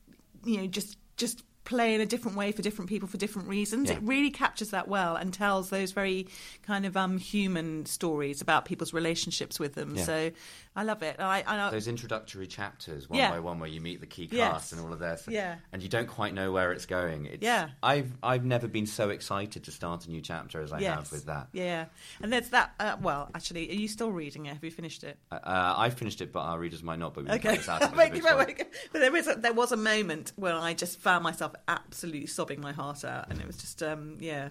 [0.43, 3.89] you know, just just play in a different way for different people for different reasons.
[3.89, 3.97] Yeah.
[3.97, 6.27] It really captures that well and tells those very
[6.63, 9.95] kind of um human stories about people's relationships with them.
[9.95, 10.03] Yeah.
[10.03, 10.31] So
[10.75, 11.17] I love it.
[11.19, 13.29] I, I Those introductory chapters, one Yeah.
[13.31, 14.71] by one, where you meet the key cast Yes.
[14.71, 15.57] and all of this, Yeah.
[15.71, 17.25] and you don't quite know where it's going.
[17.25, 17.69] It's, Yeah.
[17.83, 21.25] I've I've never been so excited to start a new chapter as I have with
[21.25, 21.49] that.
[21.53, 21.85] Yeah,
[22.21, 22.73] and there's that.
[22.79, 24.53] Uh, well, actually, are you still reading it?
[24.53, 25.19] Have you finished it?
[25.31, 27.13] Uh, I finished it, but our readers might not.
[27.13, 28.57] But we Okay, out if it's a Wait, big wait, wait.
[28.91, 32.61] but there is a, there was a moment when I just found myself absolutely sobbing
[32.61, 34.49] my heart out, and it was just um, yeah,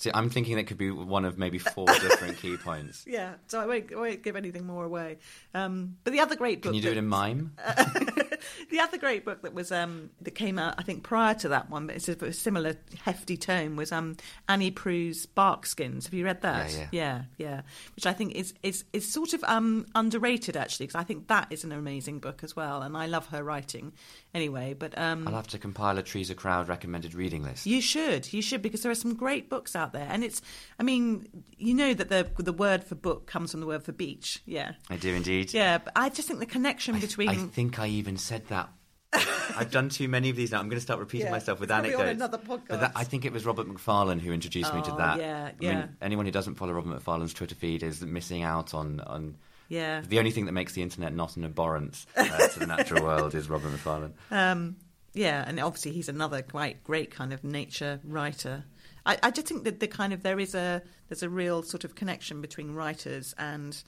[0.00, 3.04] See, I'm thinking that could be one of maybe four different key points.
[3.06, 3.34] yeah.
[3.48, 5.18] So I won't, I won't give anything more away.
[5.52, 7.52] Um, but the other great book, Can you do that- it in mime?
[8.70, 11.68] the other great book that was um, that came out, I think, prior to that
[11.68, 14.16] one, but it's a, a similar hefty tone, was um,
[14.48, 16.06] Annie Proulx's Barkskins.
[16.06, 16.72] Have you read that?
[16.72, 17.60] Yeah, yeah, yeah.
[17.94, 21.48] Which I think is is is sort of um, underrated actually, because I think that
[21.50, 23.92] is an amazing book as well, and I love her writing.
[24.32, 27.66] Anyway, but um, I'll have to compile a Trees a Crowd recommended reading list.
[27.66, 30.40] you should, you should, because there are some great books out there, and it's.
[30.78, 31.26] I mean,
[31.56, 34.42] you know that the the word for book comes from the word for beach.
[34.46, 35.52] Yeah, I do indeed.
[35.52, 35.78] yeah.
[35.78, 38.68] But I just think the connection I, between I think I even said that.
[39.56, 40.60] I've done too many of these now.
[40.60, 42.16] I'm going to start repeating Yeah, myself with it's probably on anecdotes.
[42.38, 42.92] another But that, podcast.
[42.94, 45.18] I think it was Robert Macfarlane who introduced me to Oh, that.
[45.18, 45.74] yeah, I yeah.
[45.74, 49.36] mean, anyone who doesn't follow Robert Macfarlane's Twitter feed is missing out on on
[49.68, 50.02] yeah.
[50.06, 53.34] the only thing that makes the internet not an abhorrence uh, to the natural world
[53.34, 54.14] is Robert Macfarlane.
[54.30, 54.76] Um,
[55.12, 58.62] yeah, and obviously he's another quite great kind of nature writer.
[59.06, 61.84] I, I just think that the kind of there is a there's a real sort
[61.84, 63.82] of connection between writers and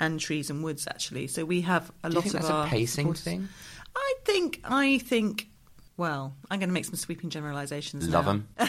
[0.00, 1.26] and trees and woods actually.
[1.28, 3.48] So we have a Do you lot think of that's our a pacing supporters- thing?
[3.96, 5.48] I think I think.
[5.96, 8.08] Well, I'm going to make some sweeping generalisations.
[8.08, 8.30] Love now.
[8.32, 8.48] 'em.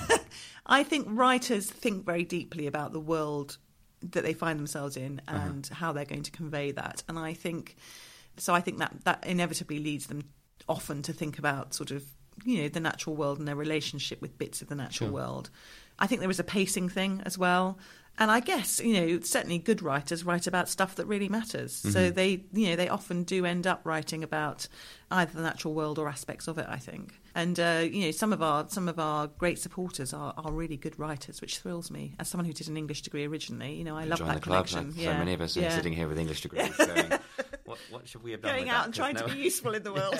[0.68, 3.58] I think writers think very deeply about the world
[4.12, 5.38] that they find themselves in Uh-huh.
[5.48, 7.02] and how they're going to convey that.
[7.10, 7.78] And I think
[8.38, 8.54] so.
[8.54, 10.26] I think that that inevitably leads them
[10.70, 12.04] often to think about sort of
[12.44, 15.14] you know the natural world and their relationship with bits of the natural Sure.
[15.16, 15.50] world.
[16.00, 17.78] I think there is a pacing thing as well.
[18.18, 21.74] And I guess you know certainly good writers write about stuff that really matters.
[21.74, 22.16] So Mm-hmm.
[22.16, 24.70] they you know they often do end up writing about
[25.12, 26.66] either the natural world or aspects of it.
[26.70, 27.20] I think.
[27.36, 30.78] And uh, you know some of our some of our great supporters are, are really
[30.78, 32.16] good writers, which thrills me.
[32.18, 34.40] As someone who did an English degree originally, you know I love Join that the
[34.40, 34.68] club.
[34.68, 34.92] connection.
[34.92, 35.12] Like yeah.
[35.12, 37.12] So many of us are sitting here with English degrees going,
[37.66, 39.84] what, what should we have done going out and trying no- to be useful in
[39.84, 40.16] the world.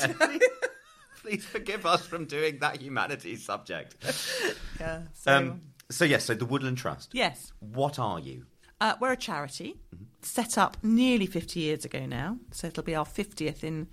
[1.26, 3.96] Please forgive us from doing that humanities subject.
[4.80, 5.02] yeah.
[5.14, 7.10] So, Um, so, yes, so the Woodland Trust.
[7.14, 7.52] yes.
[7.60, 8.46] What are you?
[8.80, 9.80] Uh, we're a charity
[10.22, 13.88] set up nearly 50 years ago now, so it'll be our 50th in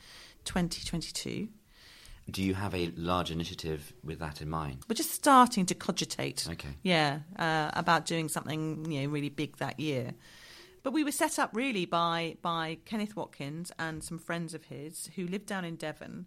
[0.45, 1.49] 2022.
[2.31, 4.85] Do you have a large initiative with that in mind?
[4.89, 6.69] We're just starting to cogitate, Okay.
[6.83, 10.13] yeah, uh, about doing something you know really big that year.
[10.83, 15.11] But we were set up really by by Kenneth Watkins and some friends of his
[15.17, 16.27] who lived down in Devon,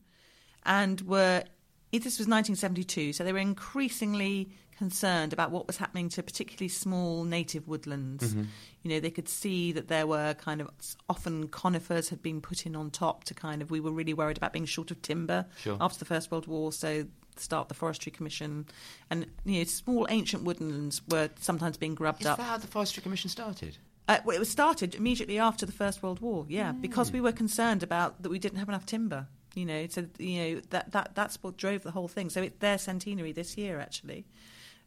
[0.66, 1.44] and were
[1.92, 7.24] this was 1972, so they were increasingly concerned about what was happening to particularly small
[7.24, 8.34] native woodlands.
[8.34, 8.44] Mm-hmm.
[8.84, 10.70] You know, they could see that there were kind of
[11.10, 13.72] often conifers had been put in on top to kind of.
[13.72, 15.78] We were really worried about being short of timber Sure.
[15.80, 17.06] after the First World War, so
[17.38, 18.66] start the Forestry Commission,
[19.10, 22.38] and you know, small ancient woodlands were sometimes being grubbed Is up.
[22.38, 23.78] that how the Forestry Commission started?
[24.08, 27.32] Uh, well, it was started immediately after the First World War, yeah, because we were
[27.32, 29.28] concerned about that we didn't have enough timber.
[29.56, 32.30] You know, so you know that that that's what drove the whole thing.
[32.30, 34.26] So it's their centenary this year, actually.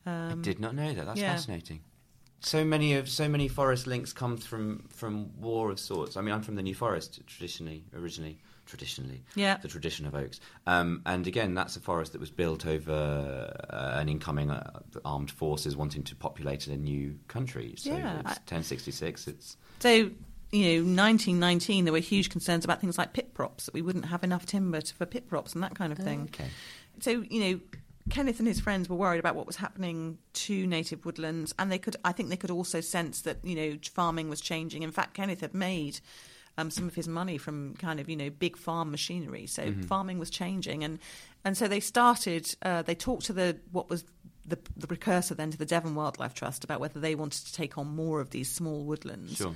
[0.06, 1.06] I did not know that.
[1.06, 1.34] That's Um, yeah.
[1.34, 1.80] fascinating.
[2.40, 6.16] So many of so many forest links come from from war of sorts.
[6.16, 9.56] I mean, I'm from the New Forest traditionally, originally, traditionally, Yeah.
[9.56, 10.38] the tradition of oaks.
[10.66, 12.92] Um, and again, that's a forest that was built over
[13.70, 17.74] uh, an incoming uh, armed forces wanting to populate a new country.
[17.76, 19.26] So Yeah, it's 1066.
[19.26, 20.10] It's So,
[20.50, 24.06] you know, 1919, there were huge concerns about things like pit props, that we wouldn't
[24.06, 26.30] have enough timber to, for pit props and that kind of thing.
[26.32, 26.48] okay.
[27.00, 27.60] So, you know,
[28.08, 31.78] Kenneth and his friends were worried about what was happening to native woodlands, and they
[31.78, 34.82] could, I think, they could also sense that you know farming was changing.
[34.82, 36.00] In fact, Kenneth had made
[36.56, 40.18] um, some of his money from kind of you know big farm machinery, so farming
[40.18, 40.98] was changing, and
[41.44, 42.46] and so they started.
[42.62, 44.04] Uh, they talked to the what was
[44.46, 47.76] the, the precursor then to the Devon Wildlife Trust about whether they wanted to take
[47.76, 49.54] on more of these small woodlands Sure.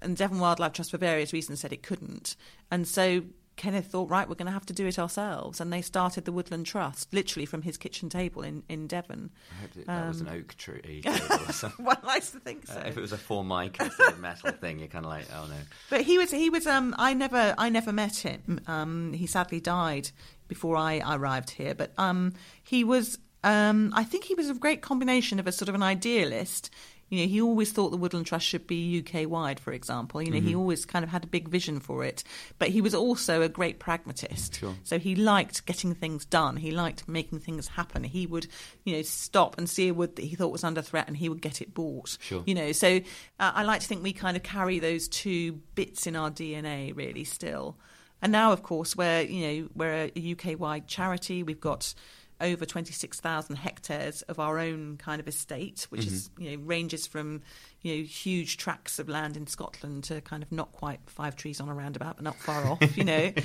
[0.00, 2.36] And Devon Wildlife Trust, for various reasons, said it couldn't.
[2.70, 3.22] And so
[3.56, 5.60] Kenneth thought, right, we're going to have to do it ourselves.
[5.62, 9.30] And they started the Woodland Trust, literally from his kitchen table in, in Devon.
[9.50, 11.02] I hope that, that was Um, an oak tree.
[11.06, 11.12] or
[11.52, 11.84] something.
[11.86, 12.74] Well, I used to think so.
[12.78, 15.46] Uh, if it was a formica instead of metal thing, you're kind of like, oh
[15.46, 15.56] no.
[15.88, 18.60] But he was he was um I never I never met him.
[18.66, 20.10] Um he sadly died
[20.48, 24.82] before I arrived here, but um he was um I think he was a great
[24.82, 26.68] combination of a sort of an idealist.
[27.08, 30.20] You know, he always thought the Woodland Trust should be UK wide, for example.
[30.20, 32.24] You know, he always kind of had a big vision for it.
[32.58, 34.58] But he was also a great pragmatist.
[34.58, 34.74] Sure.
[34.82, 36.56] So he liked getting things done.
[36.56, 38.02] He liked making things happen.
[38.02, 38.48] He would,
[38.84, 41.28] you know, stop and see a wood that he thought was under threat and he
[41.28, 42.18] would get it bought.
[42.20, 42.42] Sure.
[42.44, 42.96] You know, so
[43.38, 46.96] uh, I like to think we kind of carry those two bits in our DNA
[46.96, 47.76] really still.
[48.22, 51.42] And now, of course, we're you know we're a UK wide charity.
[51.42, 51.94] We've got
[52.40, 56.62] over twenty six thousand hectares of our own kind of estate, which is you know
[56.64, 57.42] ranges from
[57.82, 61.60] you know huge tracts of land in Scotland to kind of not quite five trees
[61.60, 63.32] on a roundabout, but not far off, you know.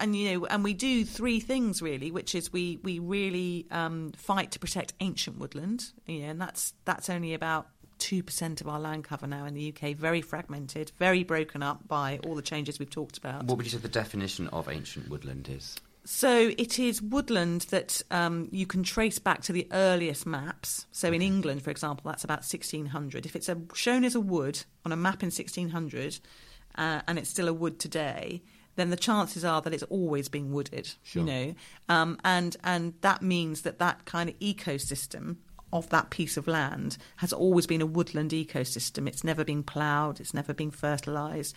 [0.00, 4.10] And you know, and we do three things really, which is we we really um,
[4.16, 8.68] fight to protect ancient woodland, you know, and that's that's only about two percent of
[8.68, 12.42] our land cover now in the UK, very fragmented, very broken up by all the
[12.42, 13.44] changes we've talked about.
[13.44, 15.76] What would you say the definition of ancient woodland is?
[16.04, 20.86] So it is woodland that um, you can trace back to the earliest maps.
[20.92, 23.24] So in England, for example, that's about 1600.
[23.24, 26.20] If it's a, shown as a wood on a map in 1600
[26.76, 28.42] uh, and it's still a wood today,
[28.76, 30.92] then the chances are that it's always been wooded.
[31.02, 31.22] Sure.
[31.22, 31.54] You know,
[31.88, 35.36] um, and and that means that that kind of ecosystem
[35.74, 39.08] of that piece of land has always been a woodland ecosystem.
[39.08, 40.20] It's never been ploughed.
[40.20, 41.54] It's never been fertilised,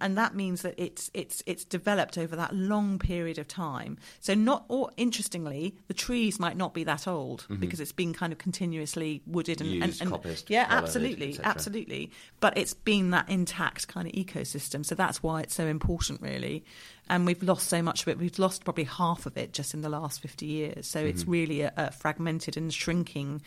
[0.00, 3.96] and that means that it's it's it's developed over that long period of time.
[4.18, 7.56] So not or interestingly, the trees might not be that old mm-hmm.
[7.56, 12.10] because it's been kind of continuously wooded and, and, Used, and coppiced, yeah, absolutely, absolutely.
[12.40, 14.84] But it's been that intact kind of ecosystem.
[14.84, 16.64] So that's why it's so important, really.
[17.10, 18.18] And we've lost so much of it.
[18.18, 20.86] We've lost probably half of it just in the last 50 years.
[20.86, 23.42] So it's really a, a fragmented and shrinking,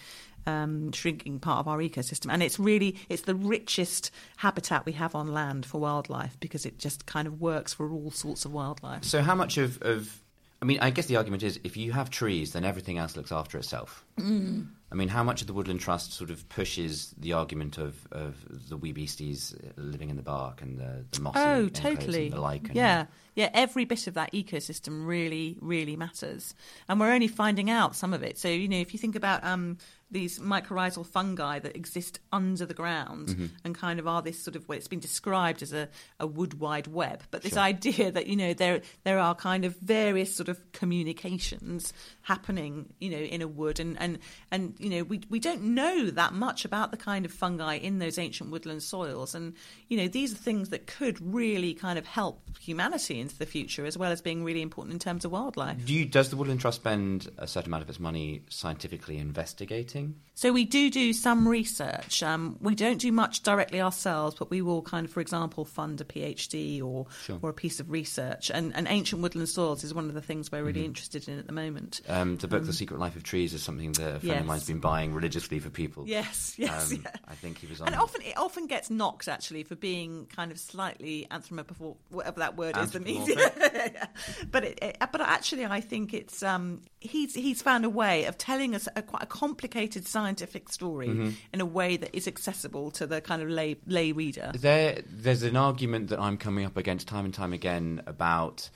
[0.45, 2.28] um, shrinking part of our ecosystem.
[2.30, 6.78] And it's really, it's the richest habitat we have on land for wildlife because it
[6.78, 9.06] just kind of works for all sorts of wildlife.
[9.06, 10.19] So, how much of, of
[10.62, 13.32] I mean, I guess the argument is if you have trees, then everything else looks
[13.32, 14.02] after itself.
[14.17, 14.67] Mm.
[14.91, 18.36] I mean, how much of the Woodland Trust sort of pushes the argument of, of
[18.69, 22.26] the wee beasties living in the bark and the, the mossy Oh, enclaves totally.
[22.26, 22.76] and the lichen?
[22.76, 23.49] Yeah, yeah.
[23.56, 26.54] Every bit of that ecosystem really, really matters,
[26.88, 28.38] and we're only finding out some of it.
[28.38, 29.80] So you know, if you think about um,
[30.12, 33.45] these mycorrhizal fungi that exist under the ground Mm-hmm.
[33.63, 36.60] and kind of are this sort of well, it's been described as a, a wood
[36.60, 37.63] wide web, but this Sure.
[37.63, 43.10] idea that you know there there are kind of various sort of communications happening, you
[43.10, 44.19] know, in a wood, and and
[44.51, 47.99] and you know we we don't know that much about the kind of fungi in
[47.99, 49.53] those ancient woodland soils, and
[49.87, 53.85] you know these are things that could really kind of help humanity into the future
[53.85, 55.83] as well as being really important in terms of wildlife.
[55.85, 60.15] Do you, does the Woodland Trust spend a certain amount of its money scientifically investigating?
[60.35, 62.23] So we do do some research.
[62.23, 66.01] Um, we don't do much directly ourselves, but we will kind of, for example, fund
[66.01, 67.37] a PhD or Sure.
[67.41, 68.49] or a piece of research.
[68.49, 71.45] And, and ancient woodland soils is one of the things we're really interested in at
[71.47, 72.01] the moment.
[72.09, 74.39] Um, the book The Secret Life of Trees is something that a friend yes.
[74.41, 76.03] of mine's been buying religiously for people.
[76.08, 77.12] Yes, yes, Um, yeah.
[77.27, 77.88] I think he was on.
[77.88, 82.58] And often it often gets knocked actually for being kind of slightly anthropomorphic, whatever that
[82.58, 82.91] word is.
[82.93, 84.08] The
[84.51, 88.38] but it, it, but actually, I think it's um, he's he's found a way of
[88.38, 91.29] telling us a quite a complicated scientific story Mm-hmm.
[91.51, 94.51] in a way that is accessible to the kind of lay lay reader.
[94.56, 98.69] There, there's an argument that I'm coming up against time and time again about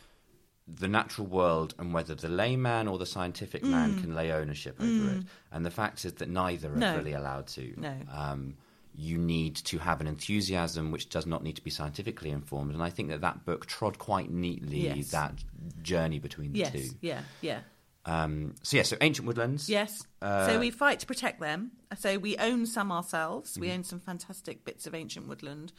[0.67, 4.01] the natural world and whether the layman or the scientific man Mm.
[4.01, 5.23] can lay ownership over it.
[5.51, 6.97] And the fact is that neither are No.
[6.97, 7.73] fully allowed to.
[7.77, 7.95] No.
[8.11, 8.55] Um,
[8.93, 12.73] you need to have an enthusiasm which does not need to be scientifically informed.
[12.73, 15.11] And I think that that book trod quite neatly Yes.
[15.11, 15.35] that
[15.83, 16.89] journey between the Yes, two.
[17.01, 17.61] yeah, yeah.
[18.05, 19.69] Um, so, yeah, so Ancient Woodlands.
[19.69, 20.01] Yes.
[20.21, 21.71] Uh, so we fight to protect them.
[21.97, 23.51] So we own some ourselves.
[23.51, 23.61] Mm-hmm.
[23.61, 25.73] We own some fantastic bits of ancient woodland.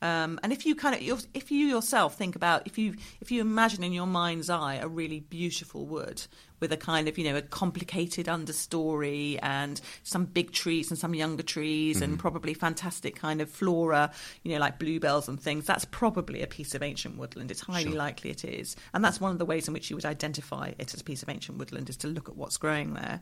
[0.00, 3.40] Um, and if you kind of, if you yourself think about, if you if you
[3.40, 6.22] imagine in your mind's eye a really beautiful wood
[6.60, 11.14] with a kind of you know a complicated understory and some big trees and some
[11.14, 12.04] younger trees Mm-hmm.
[12.04, 14.10] and probably fantastic kind of flora,
[14.42, 17.50] you know like bluebells and things, that's probably a piece of ancient woodland.
[17.50, 17.92] It's highly Sure.
[17.98, 20.92] likely it is, and that's one of the ways in which you would identify it
[20.94, 23.20] as a piece of ancient woodland is to look at what's growing there.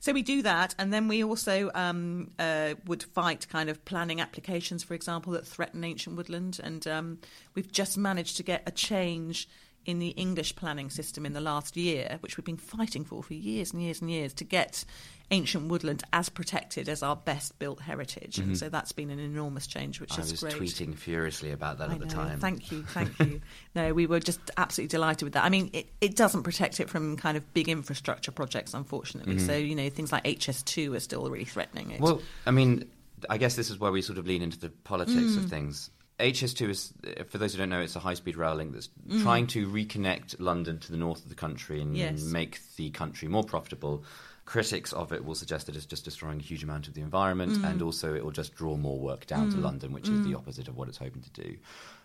[0.00, 4.20] So we do that, and then we also um, uh, would fight kind of planning
[4.20, 6.58] applications, for example, that threaten ancient woodland.
[6.62, 7.18] And um,
[7.54, 9.48] we've just managed to get a change
[9.84, 13.34] in the English planning system in the last year, which we've been fighting for for
[13.34, 14.84] years and years and years, to get
[15.30, 18.38] ancient woodland as protected as our best built heritage.
[18.38, 20.20] And so that's been an enormous change, which Mm-hmm.
[20.20, 22.38] I is was tweeting furiously about that I at the time.
[22.38, 23.40] Thank you, thank you.
[23.74, 25.44] no, we were just absolutely delighted with that.
[25.44, 29.38] I mean, it, it doesn't protect it from kind of big infrastructure projects, unfortunately.
[29.38, 31.94] So you know, things like HS2 are still really threatening it.
[31.94, 32.04] Mm-hmm.
[32.04, 32.90] Well, I mean,
[33.30, 35.36] I guess this is where we sort of lean into the politics Mm.
[35.38, 35.90] of things.
[36.22, 36.92] HS2 is,
[37.28, 39.22] for those who don't know, it's a high-speed rail link that's Mm.
[39.22, 42.22] trying to reconnect London to the north of the country and Yes.
[42.22, 44.04] make the country more profitable.
[44.44, 47.52] Critics of it will suggest that it's just destroying a huge amount of the environment,
[47.52, 47.64] Mm.
[47.70, 50.68] and also it will just draw more work down to London, which is the opposite
[50.68, 51.56] of what it's hoping to do.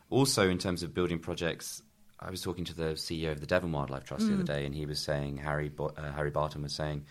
[0.10, 1.82] Also, in terms of building projects,
[2.20, 4.48] I was talking to the CEO of the Devon Wildlife Trust the other Mm.
[4.48, 7.06] day, and he was saying Harry Bo- uh, Harry Barton was saying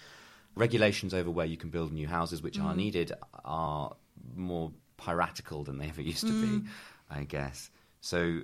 [0.56, 2.64] regulations over where you can build new houses, which Mm.
[2.64, 3.12] are needed,
[3.44, 3.94] are
[4.34, 6.62] more piratical than they ever used to Mm.
[6.64, 6.68] be,
[7.10, 7.70] I guess.
[8.00, 8.40] So,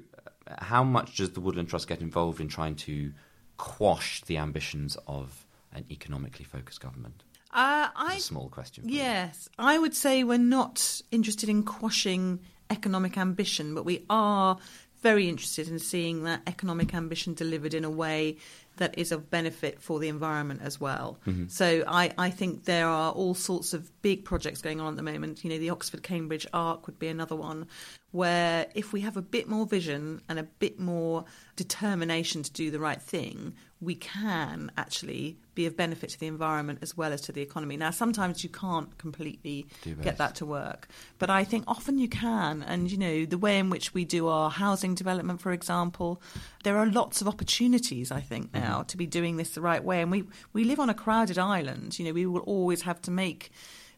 [0.46, 3.12] uh, how much does the Woodland Trust get involved in trying to
[3.56, 7.22] quash the ambitions of an economically focused government?
[7.52, 8.88] uh, I a small question.
[8.88, 8.96] you.
[8.96, 14.58] Yes, I would say we're not interested in quashing economic ambition, but we are
[15.02, 18.36] very interested in seeing that economic ambition delivered in a way
[18.76, 21.18] that is of benefit for the environment as well.
[21.26, 21.48] Mm-hmm.
[21.48, 25.02] So I, I think there are all sorts of big projects going on at the
[25.02, 25.44] moment.
[25.44, 27.66] You know, the Oxford Cambridge Arc would be another one
[28.12, 31.24] where if we have a bit more vision and a bit more
[31.56, 36.78] determination to do the right thing, we can actually be of benefit to the environment
[36.82, 37.76] as well as to the economy.
[37.76, 39.66] Now, sometimes you can't completely
[40.00, 42.62] get that to work, but I think often you can.
[42.62, 46.22] And, you know, the way in which we do our housing development, for example,
[46.62, 48.64] there are lots of opportunities, I think, mm-hmm.
[48.64, 50.00] now to be doing this the right way.
[50.00, 51.98] And we, we live on a crowded island.
[51.98, 53.50] You know, we will always have to make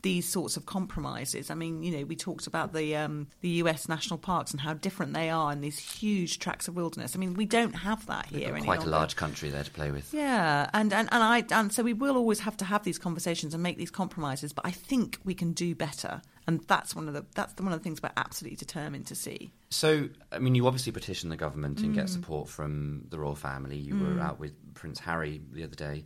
[0.04, 1.50] these sorts of compromises.
[1.50, 3.88] I mean, you know, we talked about the um, the U.S.
[3.88, 7.16] national parks and how different they are in these huge tracts of wilderness.
[7.16, 9.90] I mean, we don't have that We've here quite a large country there to play
[9.90, 10.12] with.
[10.12, 13.54] Yeah, and, and, and I and so we will always have to have these conversations
[13.54, 14.52] and make these compromises.
[14.52, 17.72] But I think we can do better, and that's one of the that's the, one
[17.72, 19.52] of the things we're absolutely determined to see.
[19.70, 21.94] So, I mean, you obviously petition the government and Mm.
[21.96, 23.78] get support from the royal family.
[23.78, 26.04] You were out with Prince Harry the other day.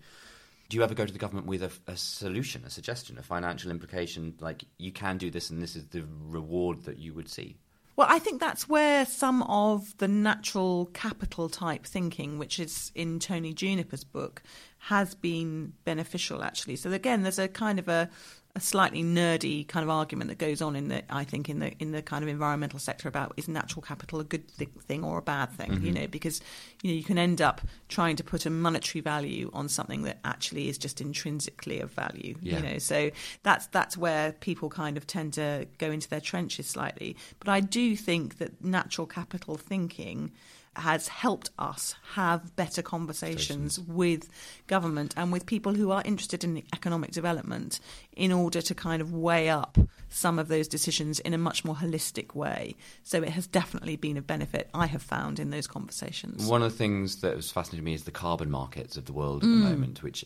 [0.68, 3.70] Do you ever go to the government with a, a solution, a suggestion, a financial
[3.70, 4.34] implication?
[4.38, 7.56] Like, you can do this and this is the reward that you would see?
[7.96, 13.18] Well, I think that's where some of the natural capital type thinking, which is in
[13.18, 14.42] Tony Juniper's book,
[14.78, 16.76] has been beneficial actually.
[16.76, 18.08] So again, there's a kind of a,
[18.56, 21.72] a slightly nerdy kind of argument that goes on in the I think in the
[21.78, 25.18] in the kind of environmental sector about is natural capital a good th- thing or
[25.18, 25.72] a bad thing?
[25.74, 25.94] You mm-hmm.
[25.94, 26.40] know, because
[26.82, 30.18] you know you can end up trying to put a monetary value on something that
[30.24, 32.36] actually is just intrinsically of value.
[32.40, 32.56] Yeah.
[32.56, 33.10] You know, so
[33.42, 37.16] that's that's where people kind of tend to go into their trenches slightly.
[37.38, 40.32] But I do think that natural capital thinking
[40.78, 44.28] has helped us have better conversations with
[44.66, 47.80] government and with people who are interested in economic development
[48.16, 51.74] in order to kind of weigh up some of those decisions in a much more
[51.76, 52.74] holistic way.
[53.02, 56.46] So it has definitely been a benefit, I have found, in those conversations.
[56.46, 59.12] One of the things that was fascinating to me is the carbon markets of the
[59.12, 59.46] world Mm.
[59.58, 60.24] at the moment, which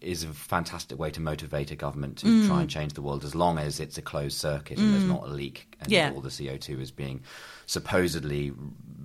[0.00, 2.46] is a fantastic way to motivate a government to Mm.
[2.46, 5.24] try and change the world as long as it's a closed circuit and there's not
[5.24, 6.12] a leak and Yeah.
[6.14, 7.20] all the CO2 is being
[7.66, 8.52] supposedly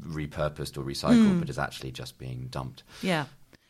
[0.02, 1.40] repurposed or recycled Mm.
[1.40, 2.84] but is actually just being dumped.
[3.02, 3.26] Yeah,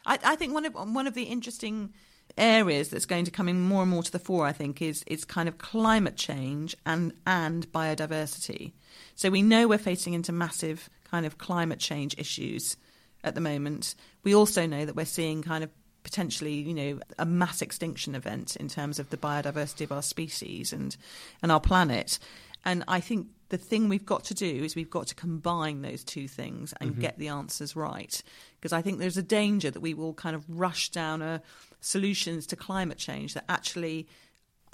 [0.05, 1.93] I, I think one of one of the interesting
[2.37, 5.03] areas that's going to come in more and more to the fore, I think, is
[5.07, 8.73] is kind of climate change and and biodiversity.
[9.15, 12.75] So we know we're facing into massive kind of climate change issues
[13.23, 13.95] at the moment.
[14.23, 15.69] We also know that we're seeing kind of
[16.03, 20.73] potentially, you know, a mass extinction event in terms of the biodiversity of our species
[20.73, 20.95] and
[21.41, 22.19] and our planet.
[22.65, 26.03] And I think the thing we've got to do is we've got to combine those
[26.03, 27.01] two things and Mm-hmm.
[27.01, 28.23] get the answers right.
[28.59, 31.41] Because I think there's a danger that we will kind of rush down a
[31.81, 34.07] solutions to climate change that actually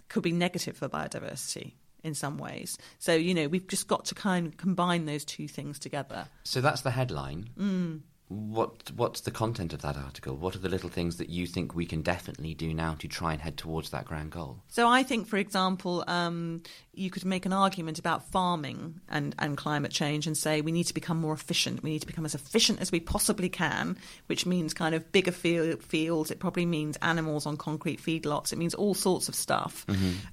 [0.07, 1.73] could be negative for biodiversity
[2.03, 2.77] in some ways.
[2.99, 6.27] So, you know, we've just got to kind of combine those two things together.
[6.43, 7.49] So that's the headline.
[7.59, 8.01] Mm.
[8.29, 10.35] What What's the content of that article?
[10.37, 13.33] What are the little things that you think we can definitely do now to try
[13.33, 14.61] and head towards that grand goal?
[14.67, 16.61] So I think, for example, um,
[16.99, 20.83] you could make an argument about farming and, and climate change and say we need
[20.83, 21.81] to become more efficient.
[21.81, 23.97] We need to become as efficient as we possibly can,
[24.27, 26.29] which means kind of bigger field, fields.
[26.29, 28.51] It probably means animals on concrete feedlots.
[28.51, 29.85] It means all sorts of stuff.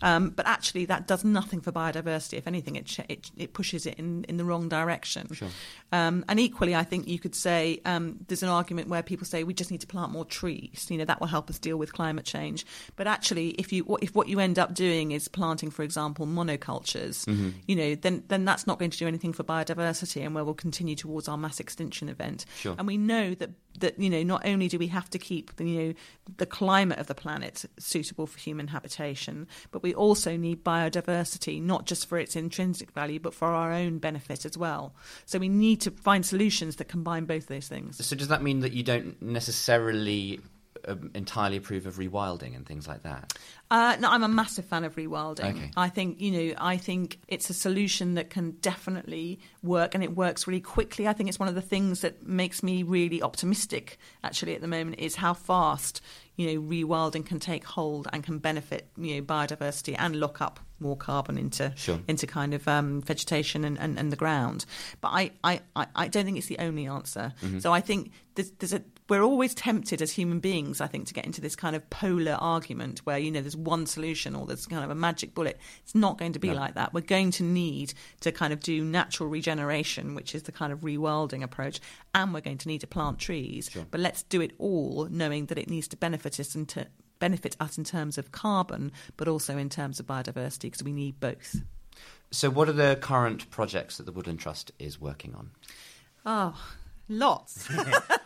[0.02, 2.34] Um, but actually, that does nothing for biodiversity.
[2.34, 5.32] If anything, it, it, it pushes it in, in the wrong direction.
[5.32, 5.48] Sure.
[5.92, 9.44] Um, and equally, I think you could say um, there's an argument where people say
[9.44, 10.86] we just need to plant more trees.
[10.90, 12.66] You know that will help us deal with climate change.
[12.96, 17.24] But actually, if you if what you end up doing is planting, for example, monocultures,
[17.26, 17.50] mm-hmm.
[17.66, 20.54] you know, then then that's not going to do anything for biodiversity, and where we'll
[20.54, 22.44] continue towards our mass extinction event.
[22.58, 22.74] Sure.
[22.78, 23.50] And we know that
[23.80, 25.94] that you know not only do we have to keep the, you know
[26.38, 31.86] the climate of the planet suitable for human habitation, but we also need biodiversity not
[31.86, 34.94] just for its intrinsic value, but for our own benefit as well.
[35.24, 38.04] So we need to find solutions that combine both those things.
[38.04, 40.40] So does that mean that you don't necessarily
[40.86, 43.32] um, entirely approve of rewilding and things like that?
[43.70, 45.56] Uh, no, I'm a massive fan of rewilding.
[45.56, 45.70] Okay.
[45.76, 50.16] I think you know, I think it's a solution that can definitely work, and it
[50.16, 51.08] works really quickly.
[51.08, 53.98] I think it's one of the things that makes me really optimistic.
[54.22, 56.00] Actually, at the moment, is how fast
[56.36, 60.60] you know rewilding can take hold and can benefit you know biodiversity and lock up
[60.80, 62.00] more carbon into Sure.
[62.08, 64.66] into kind of um, vegetation and, and, and the ground.
[65.00, 65.60] But I, I,
[65.94, 67.32] I don't think it's the only answer.
[67.60, 71.14] So I think there's, there's a we're always tempted as human beings, I think, to
[71.14, 74.66] get into this kind of polar argument where you know there's one solution or there's
[74.66, 75.58] kind of a magic bullet.
[75.84, 76.54] It's not going to be No.
[76.54, 76.92] like that.
[76.92, 80.80] We're going to need to kind of do natural regeneration, which is the kind of
[80.80, 81.78] rewilding approach,
[82.16, 83.70] and we're going to need to plant trees.
[83.72, 83.86] Sure.
[83.90, 86.88] But let's do it all knowing that it needs to benefit us and to
[87.18, 91.18] benefit us in terms of carbon, but also in terms of biodiversity because we need
[91.20, 91.56] both.
[92.30, 95.50] So what are the current projects that the Woodland Trust is working on?
[96.24, 96.54] Oh,
[97.08, 97.68] lots.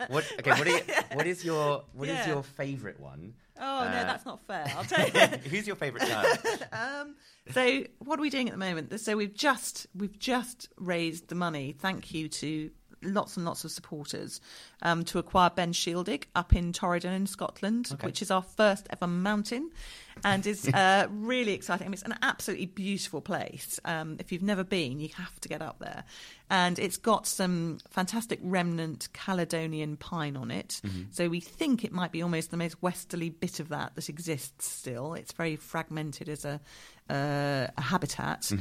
[0.07, 0.81] What, okay, what, are you,
[1.13, 2.27] what is your what is Yeah.
[2.29, 3.35] your favourite one?
[3.57, 4.65] Oh no, Uh, that's not fair.
[4.75, 5.37] I'll tell you.
[5.49, 6.37] Who's your favourite child?
[6.73, 7.15] um,
[7.53, 8.99] so what are we doing at the moment?
[8.99, 11.75] So we've just we've just raised the money.
[11.77, 12.71] Thank you to
[13.03, 14.41] lots and lots of supporters
[14.81, 18.05] um, to acquire Ben Shieldaig up in Torridon in Scotland, Okay.
[18.07, 19.71] which is our first ever mountain,
[20.23, 21.85] and is uh, really exciting.
[21.85, 23.79] I mean, it's an absolutely beautiful place.
[23.85, 26.03] Um, if you've never been, you have to get up there,
[26.49, 30.81] and it's got some fantastic remnant Caledonian pine on it.
[31.11, 34.67] So we think it might be almost the most westerly bit of that that exists
[34.67, 35.13] still.
[35.13, 36.59] It's very fragmented as a,
[37.11, 38.51] uh, a habitat.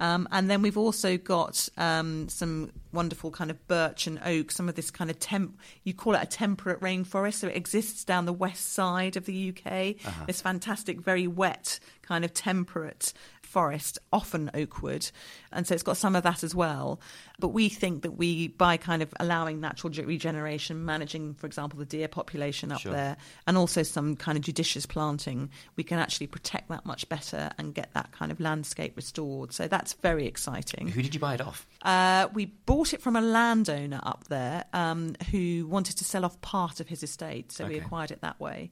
[0.00, 4.68] Um, and then we've also got um, some wonderful kind of birch and oak, some
[4.68, 7.34] of this kind of temp, you call it a temperate rainforest.
[7.34, 9.94] So it exists down the west side of the UK.
[10.26, 13.12] This fantastic, very wet, kind of temperate
[13.52, 15.10] forest, often oak wood.
[15.52, 17.00] And so it's got some of that as well.
[17.38, 21.84] But we think that we, by kind of allowing natural regeneration, managing, for example, the
[21.84, 22.92] deer population up Sure.
[22.92, 27.50] there, and also some kind of judicious planting, we can actually protect that much better
[27.58, 29.52] and get that kind of landscape restored.
[29.52, 30.88] So that's very exciting.
[30.88, 31.66] Who did you buy it off?
[31.82, 36.40] Uh, we bought it from a landowner up there um, who wanted to sell off
[36.40, 38.70] part of his estate, so we acquired it that way.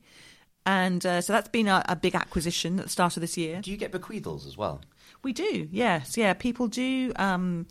[0.67, 3.61] And uh, so that's been a, a big acquisition at the start of this year.
[3.61, 4.81] Do you get bequeathals as well?
[5.23, 6.33] We do, yes, yeah.
[6.35, 7.67] People do um,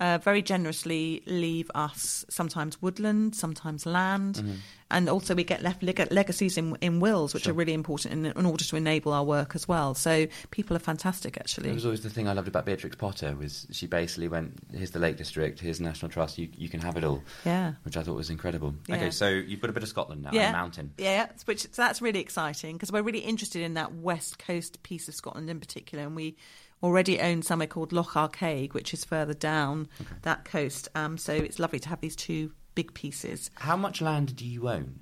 [0.00, 4.42] uh, very generously leave us sometimes woodland, sometimes land,
[4.90, 7.52] and also we get left leg- legacies in, in wills, which Sure.
[7.52, 9.94] are really important in, in order to enable our work as well.
[9.94, 11.70] So people are fantastic, actually.
[11.70, 14.90] It was always the thing I loved about Beatrix Potter was she basically went, "Here's
[14.90, 17.74] the Lake District, here's National Trust, you you can have it all," Yeah.
[17.84, 18.74] which I thought was incredible.
[18.88, 18.96] Yeah.
[18.96, 20.48] Okay, so you've got a bit of Scotland now, Yeah.
[20.48, 20.92] a mountain.
[20.98, 25.08] Yeah, which so that's really exciting because we're really interested in that west coast piece
[25.08, 26.36] of Scotland in particular, and we
[26.82, 29.88] already own somewhere called Loch Arkaig, which is further down
[30.22, 30.88] that coast.
[30.94, 33.50] Um, so it's lovely to have these two big pieces.
[33.54, 35.00] How much land do you own?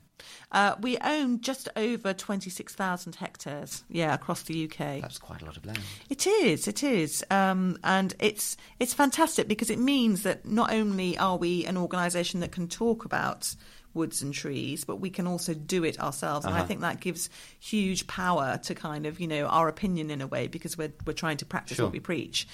[0.50, 5.00] Uh, we own just over twenty six thousand hectares, yeah, across the UK.
[5.00, 5.80] That's quite a lot of land.
[6.08, 11.16] It is, it is, um, and it's it's fantastic because it means that not only
[11.18, 13.54] are we an organisation that can talk about
[13.94, 16.66] woods and trees, but we can also do it ourselves, and I Uh-huh.
[16.68, 20.46] think that gives huge power to kind of you know our opinion in a way
[20.48, 21.86] because we're we're trying to practice Sure.
[21.86, 22.46] what we preach,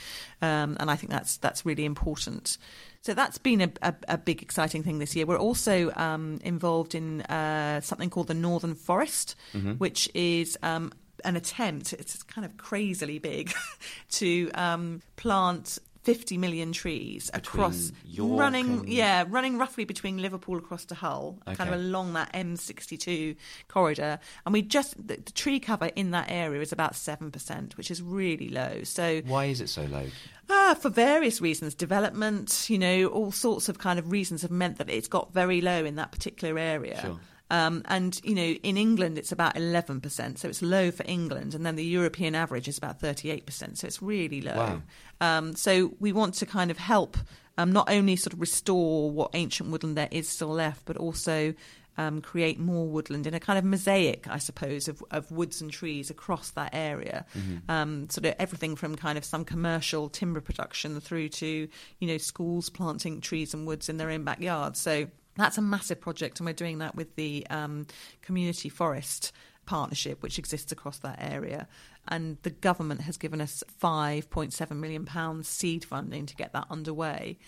[0.42, 2.58] um, and I think that's that's really important.
[3.02, 5.26] So that's been a, a, a big exciting thing this year.
[5.26, 9.36] We're also um, involved in uh, something called the Northern Forest,
[9.76, 10.90] which is um,
[11.22, 13.52] an attempt, it's kind of crazily big,
[14.12, 20.58] to um, plant 50 million trees across York running and- yeah running roughly between liverpool
[20.58, 23.36] across to hull kind of along that m62
[23.68, 27.90] corridor and we just the, the tree cover in that area is about 7% which
[27.90, 30.06] is really low so Why is it so low?
[30.50, 34.76] Ah, for various reasons, development, you know, all sorts of kind of reasons have meant
[34.76, 37.00] that it's got very low in that particular area.
[37.00, 37.18] Sure.
[37.50, 41.54] Um, and you know, in England, it's about eleven percent, so it's low for England,
[41.54, 44.56] and then the European average is about thirty-eight percent, so it's really low.
[44.56, 44.82] Wow.
[45.20, 47.16] Um, so we want to kind of help
[47.58, 51.54] um, not only sort of restore what ancient woodland there is still left, but also
[51.96, 55.70] um, create more woodland in a kind of mosaic, I suppose, of, of woods and
[55.70, 57.24] trees across that area.
[57.68, 61.68] Um, sort of everything from kind of some commercial timber production through to
[62.00, 64.80] you know schools planting trees and woods in their own backyards.
[64.80, 65.06] So
[65.36, 67.86] that's a massive project, and we're doing that with the um,
[68.22, 69.32] community forest
[69.66, 71.66] partnership, which exists across that area.
[72.06, 77.38] And the government has given us £5.7 million seed funding to get that underway.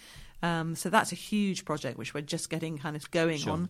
[0.43, 3.53] Um, so that's a huge project which we're just getting kind of going Sure.
[3.53, 3.69] on.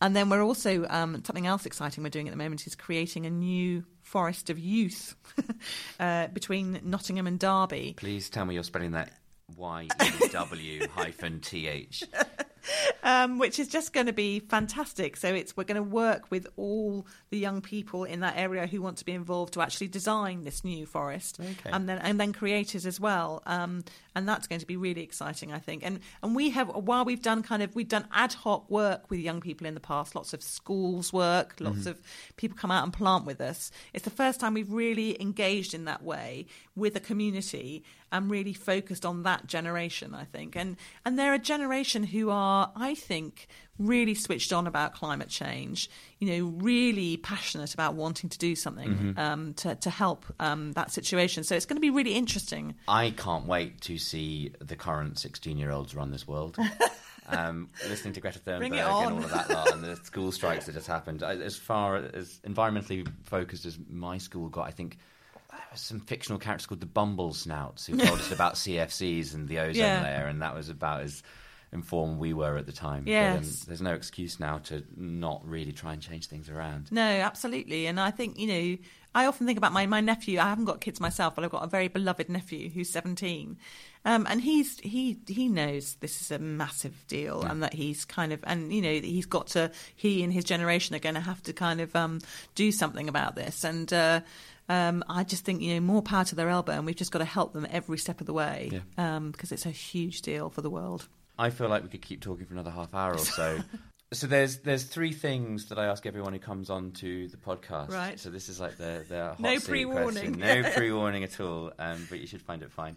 [0.00, 3.26] And then we're also, um, something else exciting we're doing at the moment is creating
[3.26, 5.14] a new forest of youth
[6.00, 7.94] uh, between Nottingham and Derby.
[7.96, 9.12] Please tell me you're spelling that
[9.56, 12.02] Y E W hyphen T H.
[13.02, 15.16] um, which is just going to be fantastic.
[15.16, 18.80] So it's we're going to work with all the young people in that area who
[18.82, 21.70] want to be involved to actually design this new forest, Okay.
[21.72, 23.42] and then and then create it as well.
[23.46, 23.84] Um,
[24.14, 25.84] and that's going to be really exciting, I think.
[25.84, 29.20] And and we have while we've done kind of we've done ad hoc work with
[29.20, 32.00] young people in the past, lots of schools work, lots of
[32.36, 33.70] people come out and plant with us.
[33.92, 36.46] It's the first time we've really engaged in that way
[36.76, 40.56] with a community and really focused on that generation, I think.
[40.56, 43.46] And and they're a generation who are, I think,
[43.78, 45.88] really switched on about climate change.
[46.18, 50.90] You know, really passionate about wanting to do something um, to to help um, that
[50.90, 51.44] situation.
[51.44, 52.74] So it's going to be really interesting.
[52.88, 56.56] I can't wait to see the current 16 year olds run this world.
[57.26, 60.72] Um, listening to Greta Thunberg and all of that lot, and the school strikes that
[60.74, 61.22] just happened.
[61.22, 64.98] As far as environmentally focused as my school got, I think
[65.74, 69.74] some fictional characters called the Bumble Snouts who told us about CFCs and the ozone
[69.74, 70.02] Yeah.
[70.02, 71.22] layer, and that was about as
[71.72, 73.04] informed we were at the time.
[73.04, 76.92] But, um, there's no excuse now to not really try and change things around.
[76.92, 77.86] No, absolutely.
[77.86, 78.78] And I think, you know,
[79.12, 80.38] I often think about my, my nephew.
[80.38, 83.56] I haven't got kids myself, but I've got a very beloved nephew who's 17.
[84.04, 88.34] Um, and he's he he knows this is a massive deal and that he's kind
[88.34, 91.42] of and you know he's got to he and his generation are going to have
[91.44, 92.20] to kind of um,
[92.54, 94.20] do something about this and uh,
[94.68, 97.18] um, I just think you know more power to their elbow and we've just got
[97.20, 100.62] to help them every step of the way um, because it's a huge deal for
[100.62, 101.08] the world.
[101.38, 103.58] I feel like we could keep talking for another half hour or so.
[104.12, 107.90] so there's there's three things that I ask everyone who comes on to the podcast.
[107.90, 108.18] Right.
[108.18, 110.38] So this is like the the hot No pre-warning.
[110.38, 110.62] question.
[110.62, 111.72] No pre-warning at all.
[111.78, 112.96] Um, but you should find it fine.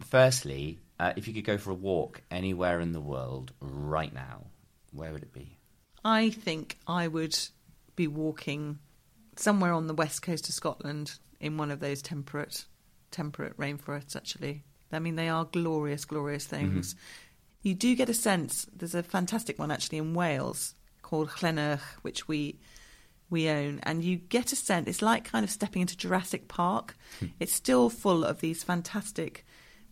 [0.00, 4.44] Firstly, uh, if you could go for a walk anywhere in the world right now,
[4.92, 5.58] where would it be?
[6.04, 7.36] I think I would
[7.94, 8.78] be walking
[9.36, 12.66] somewhere on the west coast of Scotland in one of those temperate
[13.10, 14.64] temperate rainforests actually.
[14.90, 16.72] I mean they are glorious, glorious mm-hmm.
[16.72, 16.94] things.
[17.62, 22.28] You do get a sense there's a fantastic one actually in Wales called Llennyrch, which
[22.28, 22.58] we
[23.30, 26.96] we own, and you get a sense it's like kind of stepping into Jurassic Park.
[27.20, 27.26] Hmm.
[27.40, 29.44] it's still full of these fantastic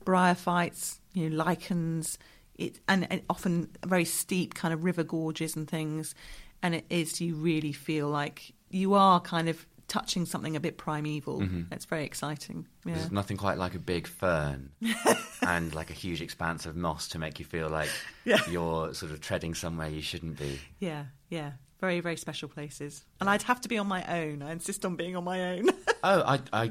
[0.05, 2.19] bryophytes, you know, lichens,
[2.57, 6.15] it, and, and often very steep kind of river gorges and things.
[6.63, 10.79] And it is, you really feel like you are kind of touching something a bit
[10.79, 11.41] primeval.
[11.41, 11.73] Mm-hmm.
[11.73, 12.67] It's very exciting.
[12.85, 12.95] Yeah.
[12.95, 14.71] There's nothing quite like a big fern
[15.43, 17.89] and like a huge expanse of moss to make you feel like
[18.25, 18.39] Yeah.
[18.49, 20.61] you're sort of treading somewhere you shouldn't be.
[20.79, 21.53] Yeah, yeah.
[21.81, 23.05] Very, very special places.
[23.21, 24.43] And I'd have to be on my own.
[24.43, 25.69] I insist on being on my own.
[26.03, 26.69] Oh, I, I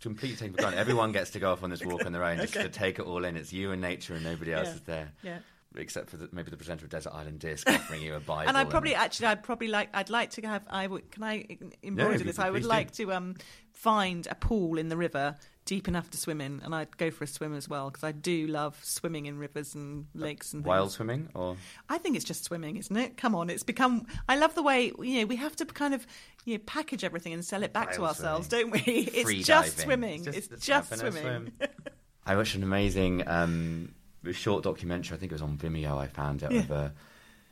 [0.00, 0.78] completely take it for granted.
[0.80, 2.64] Everyone gets to go off on this walk on their own, just Okay.
[2.66, 3.36] to take it all in.
[3.36, 4.74] It's you and nature, and nobody else Yeah.
[4.74, 5.38] is there, yeah.
[5.76, 8.48] Except for the, maybe the presenter of Desert Island Disc offering you a Bible.
[8.48, 11.46] And I probably actually I'd probably like I'd like to have I would can I
[11.82, 12.38] embroider you this?
[12.38, 12.68] I would please do.
[12.68, 13.34] like to um
[13.72, 17.24] find a pool in the river deep enough to swim in, and I'd go for
[17.24, 20.68] a swim as well because I do love swimming in rivers and lakes and things.
[20.68, 21.56] wild swimming, or
[21.88, 23.16] I think it's just swimming, isn't it?
[23.16, 24.06] Come on, it's become.
[24.28, 26.06] I love the way you know we have to kind of
[26.44, 28.72] you know package everything and sell it back to ourselves, swimming.
[28.72, 28.92] don't we?
[29.14, 29.84] It's Free just diving.
[29.84, 30.24] swimming.
[30.26, 31.22] It's just- just, it's a swimming.
[31.58, 31.70] swim.
[32.26, 33.94] I watched an amazing um,
[34.32, 35.16] short documentary.
[35.16, 35.98] I think it was on Vimeo.
[35.98, 36.60] I found it Yeah.
[36.60, 36.92] of a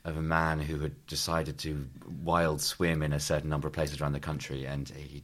[0.04, 1.88] of a man who had decided to
[2.24, 5.22] wild swim in a certain number of places around the country, and he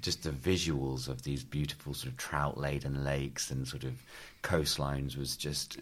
[0.00, 3.94] just the visuals of these beautiful sort of trout laden lakes and sort of
[4.44, 5.78] coastlines was just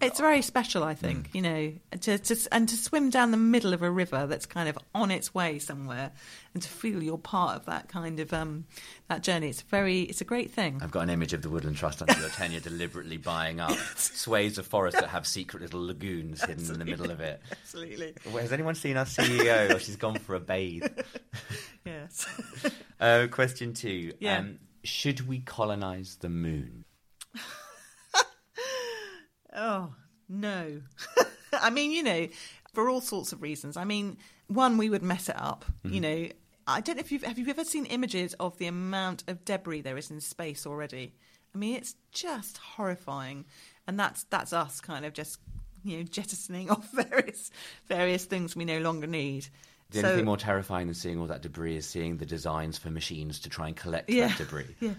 [0.00, 1.34] It's very special, I think, Mm.
[1.34, 4.68] you know, to, to, and to swim down the middle of a river that's kind
[4.68, 6.12] of on its way somewhere,
[6.54, 8.64] and to feel you're part of that kind of um,
[9.08, 9.48] that journey.
[9.50, 10.80] It's very, it's a great thing.
[10.82, 14.56] I've got an image of the Woodland Trust under your tenure deliberately buying up swathes
[14.58, 17.40] of forest that have secret little lagoons hidden in the middle of it.
[17.50, 19.74] Absolutely, Has anyone seen our CEO?
[19.74, 20.84] or she's gone for a bathe.
[21.84, 22.26] yes.
[22.98, 24.12] Uh, question two.
[24.18, 24.38] Yeah.
[24.38, 26.79] Um, should we colonize the moon?
[29.54, 29.92] Oh,
[30.28, 30.80] no.
[31.52, 32.28] I mean, you know,
[32.72, 33.76] for all sorts of reasons.
[33.76, 35.64] I mean, one, we would mess it up.
[35.84, 36.00] You mm-hmm.
[36.00, 36.28] know,
[36.66, 39.80] I don't know if you've have you ever seen images of the amount of debris
[39.80, 41.14] there is in space already.
[41.54, 43.44] I mean, it's just horrifying,
[43.86, 45.40] and that's that's us kind of just
[45.82, 47.50] you know jettisoning off various
[47.88, 49.48] various things we no longer need.
[49.90, 52.78] The So- only thing more terrifying than seeing all that debris is seeing the designs
[52.78, 54.28] for machines to try and collect Yeah.
[54.28, 54.66] that debris.
[54.80, 54.94] Yeah.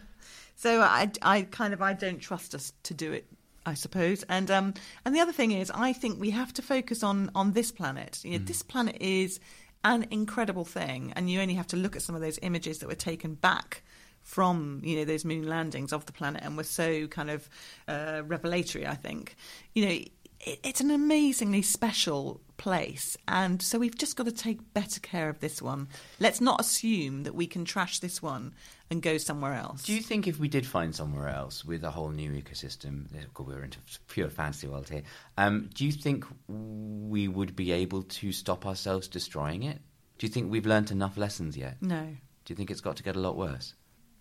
[0.55, 3.25] So I, I kind of I don't trust us to do it.
[3.65, 4.73] I suppose, and um,
[5.05, 8.19] and the other thing is, I think we have to focus on on this planet.
[8.23, 9.39] You know, this planet is
[9.83, 12.87] an incredible thing, and you only have to look at some of those images that
[12.87, 13.83] were taken back
[14.23, 17.49] from you know those moon landings of the planet, and were so kind of
[17.87, 18.87] uh, revelatory.
[18.87, 19.35] I think,
[19.73, 24.73] you know, it, it's an amazingly special place, and so we've just got to take
[24.73, 25.87] better care of this one.
[26.19, 28.53] Let's not assume that we can trash this one
[28.91, 29.83] and go somewhere else.
[29.83, 33.47] Do you think if we did find somewhere else with a whole new ecosystem, God,
[33.47, 33.79] we're into
[34.09, 35.03] pure fantasy world here.
[35.37, 39.79] Um, do you think we would be able to stop ourselves destroying it?
[40.17, 41.77] Do you think we've learnt enough lessons yet?
[41.81, 42.03] No.
[42.43, 43.73] Do you think it's got to get a lot worse?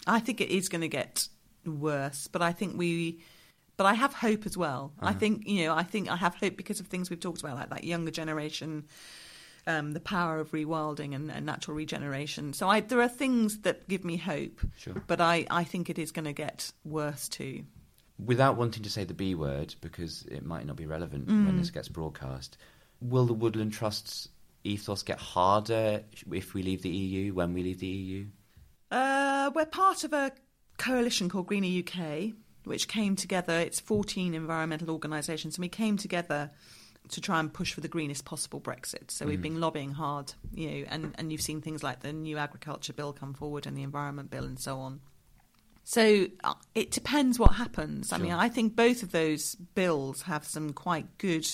[0.06, 1.28] I think it is going to get
[1.66, 3.20] worse, but I think we.
[3.76, 4.92] But I have hope as well.
[5.00, 5.74] I think you know.
[5.74, 8.84] I think I have hope because of things we've talked about, like that younger generation,
[9.66, 12.52] um, the power of rewilding and, and natural regeneration.
[12.52, 14.60] So I, there are things that give me hope.
[14.78, 15.02] Sure.
[15.06, 17.64] But I, I think it is going to get worse too.
[18.24, 21.46] Without wanting to say the B word, because it might not be relevant Mm.
[21.46, 22.56] when this gets broadcast,
[23.00, 24.28] will the Woodland Trust's
[24.64, 28.26] ethos get harder if we leave the EU, when we leave the EU?
[28.90, 30.32] Uh, we're part of a
[30.76, 32.32] coalition called Greener UK,
[32.64, 33.54] which came together.
[33.58, 36.50] It's 14 environmental organisations, and we came together
[37.10, 39.10] to try and push for the greenest possible Brexit.
[39.10, 42.38] So we've been lobbying hard, you know, and, and you've seen things like the new
[42.38, 45.00] agriculture bill come forward and the environment bill and so on.
[45.82, 48.12] So uh, it depends what happens.
[48.12, 51.48] I mean, I think both of those bills have some quite good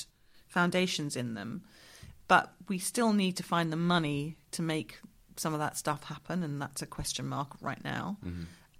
[0.46, 1.62] foundations in them,
[2.28, 4.98] but we still need to find the money to make
[5.36, 8.18] some of that stuff happen, and that's a question mark right now.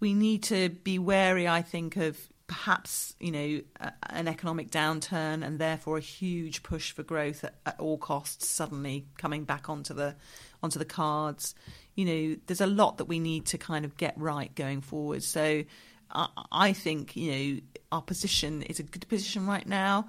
[0.01, 5.45] We need to be wary, I think, of perhaps you know a, an economic downturn
[5.45, 9.95] and therefore a huge push for growth at, at all costs suddenly coming back onto
[9.95, 10.15] the
[10.63, 11.55] onto the cards.
[11.95, 15.23] You know, there's a lot that we need to kind of get right going forward.
[15.23, 15.65] So
[16.11, 17.61] I, I think you know
[17.93, 20.09] our position is a good position right now.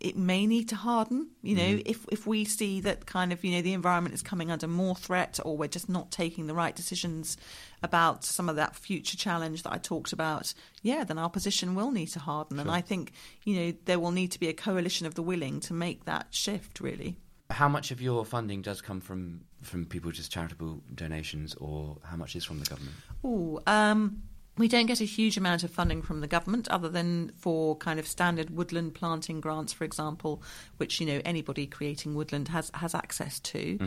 [0.00, 1.30] It may need to harden.
[1.42, 4.50] You know, if if we see that kind of you know the environment is coming
[4.50, 7.36] under more threat, or we're just not taking the right decisions
[7.82, 11.90] about some of that future challenge that I talked about, yeah, then our position will
[11.90, 12.60] need to harden.
[12.60, 13.12] And I think
[13.44, 16.28] you know there will need to be a coalition of the willing to make that
[16.30, 16.80] shift.
[16.80, 17.16] Really.
[17.50, 22.16] How much of your funding does come from, from people just charitable donations, or how
[22.16, 22.94] much is from the government?
[23.24, 24.22] Ooh, um,
[24.58, 27.98] we don't get a huge amount of funding from the government, other than for kind
[27.98, 30.42] of standard woodland planting grants, for example,
[30.76, 33.78] which you know anybody creating woodland has has access to.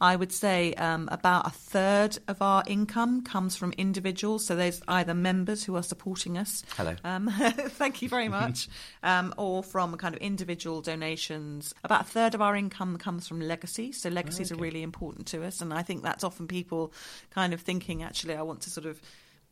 [0.00, 4.44] I would say um, about a third of our income comes from individuals.
[4.44, 6.64] So there's either members who are supporting us.
[6.76, 6.94] Hello.
[7.02, 8.68] Um, thank you very much.
[9.02, 11.74] um, or from kind of individual donations.
[11.82, 13.92] About a third of our income comes from legacy.
[13.92, 16.92] So legacies are really important to us, and I think that's often people
[17.30, 19.00] kind of thinking, actually, I want to sort of.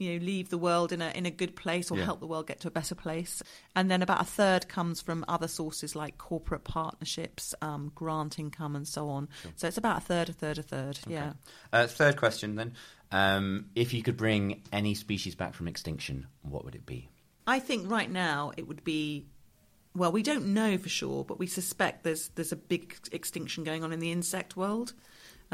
[0.05, 2.05] You know, leave the world in a in a good place, or Yeah.
[2.05, 3.42] help the world get to a better place.
[3.74, 8.76] And then about a third comes from other sources like corporate partnerships, um, grant income,
[8.76, 9.28] and so on.
[9.57, 10.98] So it's about a third, a third, a third.
[11.07, 11.32] Yeah.
[11.72, 12.74] Uh, third question then.
[13.12, 17.09] Um, if you could bring any species back from extinction, what would it be?
[17.46, 19.26] I think right now it would be
[19.96, 23.84] well, we don't know for sure, but we suspect there's there's a big extinction going
[23.84, 24.92] on in the insect world.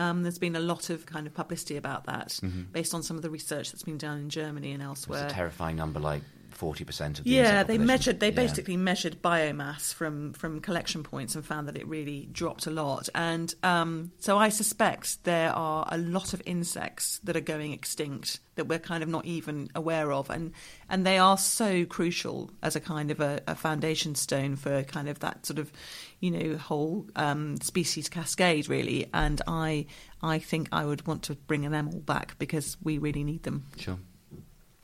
[0.00, 2.40] Um, there's been a lot of kind of publicity about that
[2.72, 5.24] based on some of the research that's been done in Germany and elsewhere.
[5.24, 6.22] It's a terrifying number, like
[6.54, 8.20] 40% of the Yeah, they measured.
[8.20, 8.34] They Yeah.
[8.34, 13.08] basically measured biomass from from collection points and found that it really dropped a lot.
[13.14, 18.40] And um, so I suspect there are a lot of insects that are going extinct
[18.56, 20.52] that we're kind of not even aware of, and
[20.88, 25.08] and they are so crucial as a kind of a, a foundation stone for kind
[25.08, 25.72] of that sort of,
[26.20, 29.08] you know, whole um, species cascade really.
[29.14, 29.86] And I
[30.22, 33.66] I think I would want to bring them all back because we really need them.
[33.78, 33.98] Sure.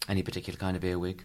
[0.08, 1.24] Any particular kind of earwig?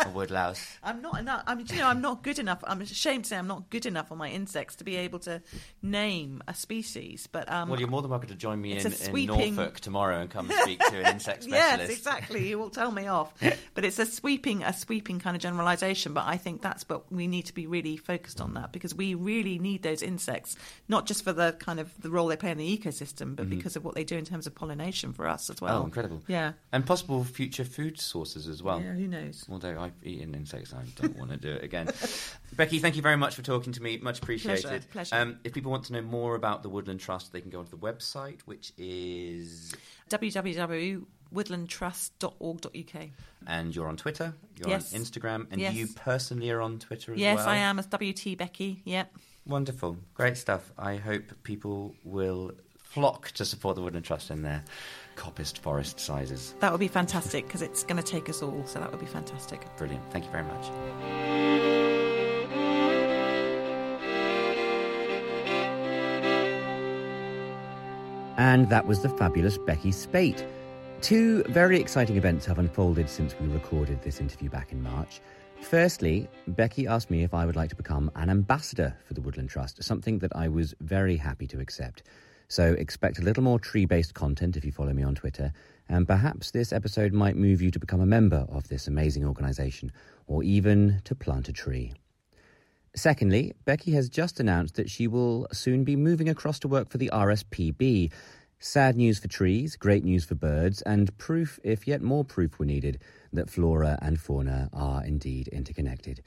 [0.06, 0.78] a woodlouse.
[0.82, 1.42] I'm not enough.
[1.46, 2.62] I mean, you know, I'm not good enough.
[2.66, 5.42] I'm ashamed to say I'm not good enough on my insects to be able to
[5.82, 7.28] name a species.
[7.30, 10.20] But um, Well, you're more than welcome to join me in, a in Norfolk tomorrow
[10.20, 11.80] and come and speak to an insect specialist.
[11.80, 12.48] yes, exactly.
[12.48, 13.32] You will tell me off.
[13.74, 16.12] But it's a sweeping, a sweeping kind of generalisation.
[16.14, 19.14] But I think that's what we need to be really focused on that because we
[19.14, 20.56] really need those insects,
[20.88, 23.76] not just for the kind of the role they play in the ecosystem, but because
[23.76, 25.74] of what they do in terms of pollination for us as well.
[25.74, 25.82] Mm-hmm.
[25.82, 26.22] Oh, incredible.
[26.26, 26.52] Yeah.
[26.72, 28.80] And possible future food sources as well.
[28.80, 28.92] yeah.
[28.92, 29.44] Who knows?
[29.50, 31.88] Although I've eaten insects, I don't want to do it again.
[32.56, 33.98] Becky, thank you very much for talking to me.
[33.98, 34.62] Much appreciated.
[34.62, 35.16] Pleasure, pleasure.
[35.16, 37.70] Um, if people want to know more about the Woodland Trust, they can go onto
[37.70, 39.74] the website, which is.
[40.10, 43.08] www.woodlandtrust.org.uk.
[43.46, 44.94] And you're on Twitter, you're Yes.
[44.94, 45.74] on Instagram, and Yes.
[45.74, 47.46] you personally are on Twitter as Yes, well.
[47.46, 48.82] Yes, I am as WT Becky.
[48.84, 49.16] Yep.
[49.46, 49.96] Wonderful.
[50.14, 50.70] Great stuff.
[50.78, 54.64] I hope people will flock to support the Woodland Trust in their
[55.16, 56.54] coppiced forest sizes.
[56.60, 58.62] That would be fantastic because it's going to take us all.
[58.66, 59.66] So that would be fantastic.
[59.76, 60.10] Brilliant.
[60.10, 60.66] Thank you very much.
[68.36, 70.46] And that was the fabulous Becky Speight.
[71.02, 75.20] Two very exciting events have unfolded since we recorded this interview back in March.
[75.60, 79.50] Firstly, Becky asked me if I would like to become an ambassador for the Woodland
[79.50, 82.02] Trust, something that I was very happy to accept.
[82.50, 85.52] So expect a little more tree based content if you follow me on Twitter,
[85.88, 89.92] and perhaps this episode might move you to become a member of this amazing organisation,
[90.26, 91.92] or even to plant a tree.
[92.96, 96.98] Secondly, Becky has just announced that she will soon be moving across to work for
[96.98, 98.10] the RSPB.
[98.58, 102.66] Sad news for trees, great news for birds, and proof, if yet more proof were
[102.66, 103.00] needed,
[103.32, 106.20] that flora and fauna are indeed interconnected.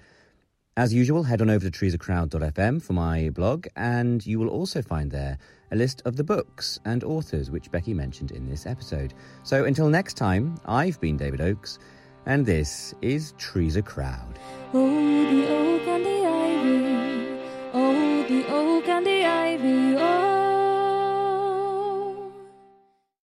[0.75, 5.11] As usual, head on over to treesacrowd.fm for my blog, and you will also find
[5.11, 5.37] there
[5.71, 9.13] a list of the books and authors which Becky mentioned in this episode.
[9.43, 11.77] So until next time, I've been David Oakes,
[12.25, 14.39] and this is Trees a Crowd.
[14.73, 16.12] Oh,